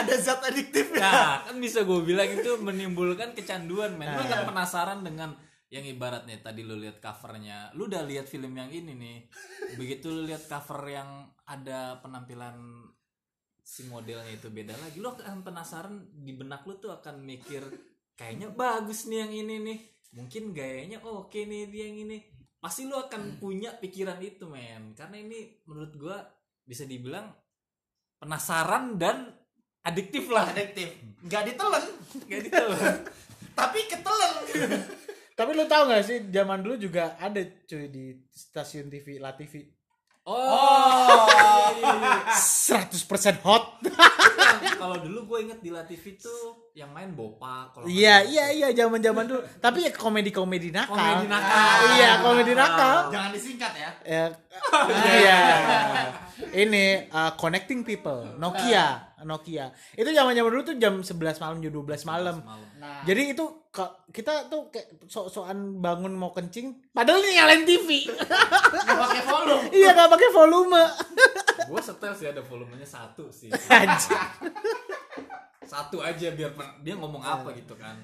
Ada 0.00 0.14
zat 0.16 0.40
adiktif 0.48 0.96
ya. 0.96 1.00
Nah, 1.00 1.34
kan 1.48 1.56
bisa 1.60 1.84
gue 1.84 2.00
bilang 2.04 2.28
itu 2.28 2.50
menimbulkan 2.60 3.36
kecanduan, 3.36 3.96
men. 3.96 4.16
Lu 4.16 4.22
Nah. 4.22 4.28
kan 4.28 4.40
penasaran 4.48 5.00
dengan 5.04 5.36
yang 5.70 5.86
ibaratnya 5.86 6.34
tadi 6.42 6.66
lu 6.66 6.74
lihat 6.82 6.98
covernya, 6.98 7.70
lu 7.78 7.86
udah 7.86 8.02
lihat 8.02 8.26
film 8.26 8.58
yang 8.58 8.66
ini 8.74 8.90
nih. 8.96 9.18
Begitu 9.78 10.10
lu 10.10 10.26
lihat 10.26 10.50
cover 10.50 10.82
yang 10.90 11.30
ada 11.46 12.02
penampilan 12.02 12.58
si 13.62 13.86
modelnya 13.86 14.34
itu 14.34 14.50
beda 14.50 14.74
lagi, 14.74 14.98
lu 14.98 15.14
akan 15.14 15.46
penasaran 15.46 15.94
di 16.26 16.34
benak 16.34 16.66
lu 16.66 16.74
tuh 16.82 16.90
akan 16.90 17.22
mikir 17.22 17.62
kayaknya 18.18 18.50
bagus 18.50 19.06
nih 19.06 19.22
yang 19.22 19.32
ini 19.46 19.56
nih. 19.62 19.78
Mungkin 20.10 20.50
gayanya 20.50 20.98
oke 21.06 21.38
nih 21.38 21.70
dia 21.70 21.86
yang 21.86 22.02
ini. 22.08 22.18
pasti 22.60 22.84
lu 22.84 22.92
akan 22.92 23.40
punya 23.40 23.72
pikiran 23.80 24.20
itu 24.20 24.44
men 24.44 24.92
karena 24.92 25.16
ini 25.16 25.64
menurut 25.64 25.96
gua 25.96 26.20
bisa 26.60 26.84
dibilang 26.84 27.32
penasaran 28.20 29.00
dan 29.00 29.32
adiktif 29.82 30.28
lah 30.28 30.50
adiktif 30.50 30.88
nggak 31.20 31.42
ditelen 31.48 31.84
kayak 32.28 32.40
gitu 32.48 32.64
tapi 33.58 33.78
ketelen 33.88 34.34
Tapi 35.30 35.56
lu 35.56 35.64
tahu 35.64 35.88
gak 35.88 36.04
sih 36.04 36.28
zaman 36.28 36.60
dulu 36.60 36.76
juga 36.76 37.16
ada 37.16 37.40
cuy 37.40 37.88
di 37.88 38.12
stasiun 38.28 38.92
TV 38.92 39.16
La 39.16 39.32
TV 39.32 39.72
oh, 40.28 41.72
100% 42.28 42.92
hot. 43.40 43.80
kalau 44.80 45.00
dulu 45.00 45.32
gue 45.32 45.48
inget 45.48 45.64
di 45.64 45.72
La 45.72 45.88
TV 45.88 46.20
tuh 46.20 46.70
yang 46.76 46.92
main 46.92 47.16
kalau 47.16 47.88
nggak 47.88 47.88
Iya 47.88 48.16
salah. 48.20 48.28
iya 48.28 48.44
iya 48.52 48.68
zaman-zaman 48.76 49.24
dulu. 49.24 49.40
Tapi 49.64 49.88
ya 49.88 49.92
komedi-komedi 49.96 50.68
nakal. 50.70 50.92
Komedi 50.92 51.26
nakal. 51.32 51.56
Ah, 51.56 51.78
Iya, 51.96 52.10
komedi 52.20 52.52
nakal. 52.52 52.96
jangan 53.08 53.30
disingkat 53.32 53.72
ya 53.72 53.90
Ya, 54.04 54.24
iya. 55.08 55.40
Ini 56.52 56.84
uh, 57.08 57.32
connecting 57.40 57.80
people, 57.80 58.36
Nokia, 58.36 59.09
Nokia. 59.24 59.70
Itu 59.94 60.10
zaman-zaman 60.10 60.50
dulu 60.50 60.62
tuh 60.62 60.76
jam 60.76 61.00
11 61.00 61.42
malam, 61.42 61.56
jam 61.60 61.72
12 61.72 62.10
malam. 62.10 62.36
Malam. 62.42 62.68
nah 62.80 63.02
Jadi 63.04 63.36
itu 63.36 63.44
kita 64.10 64.50
tuh 64.50 64.72
kayak 64.72 65.06
sok-sokan 65.06 65.78
bangun 65.78 66.12
mau 66.14 66.34
kencing, 66.34 66.90
padahal 66.90 67.22
ini 67.22 67.38
nyalain 67.38 67.62
TV. 67.62 68.10
nggak 68.86 68.98
pakai 68.98 69.22
volume 69.26 69.64
iya, 69.70 69.90
gak 69.94 70.10
pakai 70.10 70.30
volume. 70.34 70.82
gue 71.70 71.80
setel 71.80 72.12
sih 72.18 72.26
ada 72.26 72.42
volumenya 72.42 72.88
satu 72.88 73.30
sih 73.30 73.46
Anjir. 73.70 74.18
satu 75.62 76.02
aja 76.02 76.34
biar 76.34 76.50
dia 76.82 76.94
ngomong 76.98 77.22
apa 77.22 77.54
gitu 77.54 77.78
kan 77.78 77.94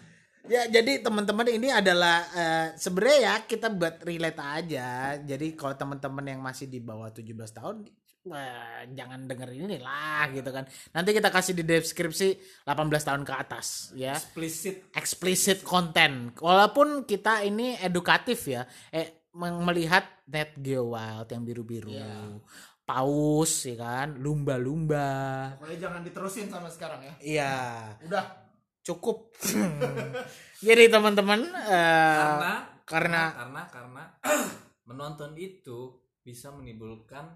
Ya 0.47 0.63
jadi 0.71 1.03
teman-teman 1.03 1.43
ini 1.51 1.75
adalah 1.75 2.23
eh, 2.31 2.67
sebenarnya 2.79 3.19
ya 3.19 3.35
kita 3.51 3.67
buat 3.67 3.99
relate 4.07 4.39
aja. 4.39 5.19
Jadi 5.19 5.59
kalau 5.59 5.75
teman-teman 5.75 6.23
yang 6.23 6.39
masih 6.39 6.71
di 6.71 6.79
bawah 6.79 7.11
17 7.11 7.35
tahun 7.51 7.83
eh, 8.31 8.83
jangan 8.93 9.27
dengerin 9.31 9.71
ini 9.71 9.79
lah 9.79 10.31
gitu 10.35 10.51
kan. 10.51 10.67
Nanti 10.95 11.11
kita 11.15 11.31
kasih 11.31 11.55
di 11.55 11.63
deskripsi 11.63 12.29
18 12.67 13.09
tahun 13.09 13.23
ke 13.23 13.33
atas 13.33 13.95
ya. 13.95 14.15
explicit 14.15 14.91
Explicit 14.93 15.59
content. 15.63 16.35
Walaupun 16.39 17.07
kita 17.07 17.47
ini 17.47 17.79
edukatif 17.79 18.51
ya. 18.51 18.67
Eh 18.91 19.27
melihat 19.37 20.25
net 20.27 20.57
Geo 20.59 20.97
Wild 20.97 21.29
yang 21.29 21.45
biru-biru. 21.45 21.93
Paus 22.87 23.67
ya 23.67 23.75
kan, 23.83 24.15
lumba-lumba. 24.23 25.59
pokoknya 25.59 25.91
jangan 25.91 26.07
diterusin 26.07 26.47
sama 26.47 26.71
sekarang 26.71 27.03
ya 27.03 27.15
Iya, 27.19 27.55
udah 28.07 28.25
cukup. 28.87 29.35
Jadi 30.67 30.87
teman-teman 30.87 31.51
eh, 31.51 32.15
karena 32.15 32.53
karena 32.87 33.23
karena 33.35 33.63
karena 33.75 34.05
menonton 34.89 35.35
itu 35.35 35.99
bisa 36.23 36.55
menimbulkan 36.55 37.27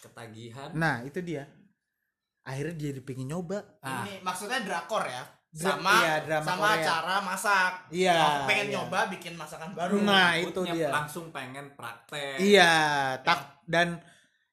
ketagihan 0.00 0.70
Nah 0.72 1.02
itu 1.02 1.18
dia. 1.18 1.46
Akhirnya 2.42 2.74
jadi 2.74 3.00
pengen 3.00 3.28
nyoba. 3.28 3.60
Ah. 3.80 4.02
ini 4.02 4.20
maksudnya 4.20 4.60
drakor 4.60 5.04
ya 5.04 5.20
Dra- 5.48 5.76
sama 5.76 5.92
iya, 5.98 6.14
drama 6.20 6.44
sama 6.46 6.68
Korea. 6.70 6.84
cara 6.84 7.16
masak 7.20 7.72
Iya, 7.88 8.20
pengen 8.44 8.66
iya. 8.66 8.72
nyoba 8.74 8.98
bikin 9.08 9.32
masakan 9.32 9.72
baru 9.72 9.96
Nah 9.98 10.36
itu 10.36 10.60
dia. 10.66 10.88
langsung 10.88 11.28
pengen 11.28 11.72
praktek 11.72 12.36
Iya. 12.38 12.72
Tak 13.22 13.64
dan 13.64 13.96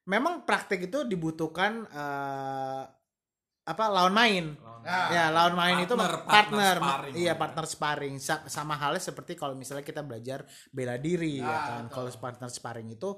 memang 0.04 0.44
praktek 0.44 0.86
itu 0.86 1.04
dibutuhkan 1.04 1.84
eh, 1.86 2.84
apa 3.66 3.84
lawan 3.90 4.14
main. 4.14 4.46
Nah, 4.86 5.10
ya 5.10 5.34
lawan 5.34 5.58
main 5.58 5.82
itu 5.82 5.98
partner, 5.98 6.22
partner, 6.22 6.30
partner 6.30 6.76
ma- 6.78 6.86
sparring. 6.94 7.14
iya 7.18 7.34
partner 7.34 7.66
sparring 7.66 8.16
Sa- 8.18 8.46
sama 8.46 8.78
halnya 8.78 9.02
seperti 9.02 9.34
kalau 9.34 9.52
misalnya 9.52 9.82
kita 9.82 10.00
belajar 10.00 10.46
bela 10.70 10.96
diri 10.96 11.42
ya 11.42 11.50
Ah, 11.50 11.62
kan 11.82 11.84
kalau 11.90 12.08
partner 12.14 12.48
sparring 12.48 12.88
itu 12.88 13.18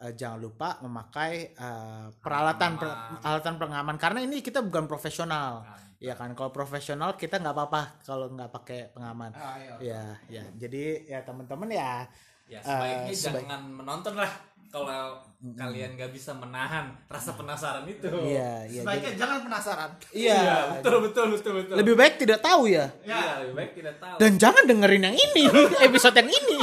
eh, 0.00 0.12
jangan 0.12 0.38
lupa 0.38 0.80
memakai 0.80 1.32
eh, 1.50 2.06
peralatan 2.16 2.74
per- 2.74 2.98
peralatan 3.18 3.54
pengaman. 3.56 3.96
Karena 3.96 4.20
ini 4.20 4.40
kita 4.40 4.60
bukan 4.60 4.84
profesional. 4.84 5.62
Nah, 5.62 5.76
ya 5.96 6.14
kan? 6.14 6.32
Kalau 6.32 6.48
profesional 6.48 7.14
kita 7.14 7.36
nggak 7.36 7.52
apa-apa 7.52 7.82
kalau 8.00 8.26
nggak 8.28 8.48
pakai 8.50 8.88
pengaman. 8.90 9.30
Ah, 9.32 9.56
iya. 9.56 9.76
ya 9.78 10.02
ya 10.30 10.44
jadi 10.54 10.82
ya 11.06 11.18
teman-teman 11.20 11.68
ya 11.68 12.08
ya 12.46 12.58
sebaiknya 12.58 13.06
Eh, 13.06 13.14
sebaik- 13.14 13.44
jangan 13.44 13.62
menonton 13.62 14.14
lah 14.16 14.32
kalau 14.66 15.18
kalian 15.40 15.98
gak 15.98 16.08
bisa 16.08 16.30
menahan 16.32 16.94
rasa 17.04 17.34
penasaran 17.34 17.82
itu. 17.84 18.06
Iya 18.06 18.64
iya. 18.64 18.80
Sebaiknya 18.80 19.12
jangan 19.16 19.38
penasaran. 19.44 19.90
Jadi- 19.98 20.14
iya 20.22 20.42
betul 20.72 20.96
betul 21.02 21.26
betul 21.28 21.52
betul. 21.58 21.74
Lebih 21.76 21.94
baik 21.94 22.14
tidak 22.16 22.38
tahu 22.40 22.62
ya. 22.64 22.86
Iya, 23.02 23.42
lebih 23.42 23.54
baik 23.56 23.70
tidak 23.74 23.94
tahu. 23.98 24.16
Dan 24.16 24.32
jangan 24.36 24.62
dengerin 24.64 25.02
yang 25.04 25.16
ini 25.16 25.44
episode 25.86 26.14
yang 26.16 26.30
ini 26.30 26.58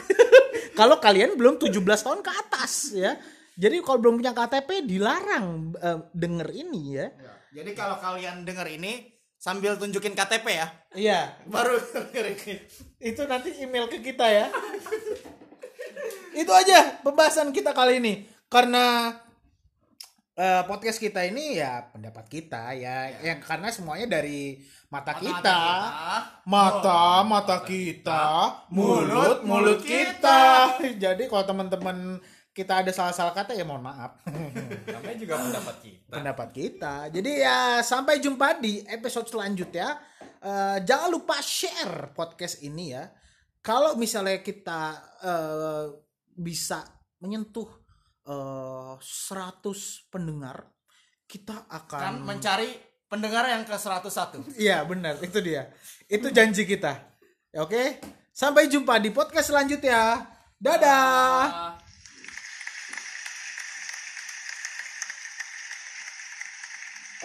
kalau 0.72 0.96
kalian 0.98 1.36
belum 1.36 1.60
17 1.60 1.78
tahun 1.80 2.20
ke 2.24 2.32
atas 2.32 2.96
ya. 2.96 3.16
Jadi 3.52 3.84
kalau 3.84 4.00
belum 4.00 4.14
punya 4.24 4.32
KTP 4.32 4.88
dilarang 4.88 5.76
eh, 5.76 5.98
denger 6.16 6.48
ini 6.56 6.82
ya. 6.96 7.06
Jadi 7.52 7.70
kalau 7.76 8.00
kalian 8.00 8.48
denger 8.48 8.64
ini 8.80 9.12
sambil 9.36 9.76
tunjukin 9.76 10.16
KTP 10.16 10.46
ya. 10.56 10.66
Iya. 10.96 11.20
Baru 11.44 11.76
itu 13.12 13.22
nanti 13.28 13.58
email 13.60 13.90
ke 13.92 14.00
kita 14.00 14.24
ya. 14.30 14.46
Itu 16.32 16.48
aja 16.54 17.02
pembahasan 17.04 17.52
kita 17.52 17.76
kali 17.76 18.00
ini. 18.00 18.24
Karena 18.48 19.12
eh, 20.42 20.62
podcast 20.66 20.98
kita 20.98 21.22
ini 21.22 21.62
ya 21.62 21.86
pendapat 21.94 22.26
kita 22.26 22.74
ya. 22.74 23.14
Yang 23.22 23.40
karena 23.46 23.68
semuanya 23.70 24.18
dari 24.18 24.58
mata, 24.90 25.14
kita. 25.14 25.60
mata 26.42 27.22
mata 27.22 27.58
kita. 27.62 28.24
mulut 28.74 29.46
mulut 29.46 29.80
kita. 29.86 30.74
Jadi 31.02 31.30
kalau 31.30 31.44
teman-teman 31.46 32.18
kita 32.52 32.84
ada 32.84 32.92
salah-salah 32.92 33.32
kata 33.32 33.56
ya 33.56 33.64
mohon 33.64 33.86
maaf. 33.86 34.20
Namanya 34.92 35.16
juga 35.16 35.40
pendapat 35.40 35.76
kita. 35.80 36.12
Pendapat 36.12 36.48
kita. 36.52 36.94
Jadi 37.08 37.30
ya 37.40 37.80
sampai 37.80 38.20
jumpa 38.20 38.60
di 38.60 38.82
episode 38.84 39.30
selanjutnya. 39.30 39.96
Eh, 40.42 40.78
jangan 40.84 41.08
lupa 41.08 41.38
share 41.40 42.12
podcast 42.12 42.60
ini 42.60 42.92
ya. 42.92 43.08
Kalau 43.62 43.94
misalnya 43.94 44.42
kita 44.42 45.00
eh, 45.22 45.86
bisa 46.34 46.82
menyentuh 47.22 47.81
eh, 48.28 48.92
100 49.00 50.12
pendengar 50.12 50.68
kita 51.26 51.64
kan 51.64 51.88
akan 51.88 52.12
mencari 52.28 52.70
pendengar 53.08 53.48
yang 53.48 53.64
ke 53.64 53.72
101 53.72 54.56
Iya 54.56 54.84
benar 54.84 55.20
itu 55.20 55.38
dia. 55.40 55.72
Itu 56.08 56.28
janji 56.32 56.64
kita. 56.64 56.96
Ya, 57.52 57.64
Oke. 57.64 58.00
Sampai 58.32 58.68
jumpa 58.72 58.96
di 58.96 59.12
podcast 59.12 59.52
selanjutnya. 59.52 60.24
Dadah. 60.56 61.44
Ah. 61.52 61.81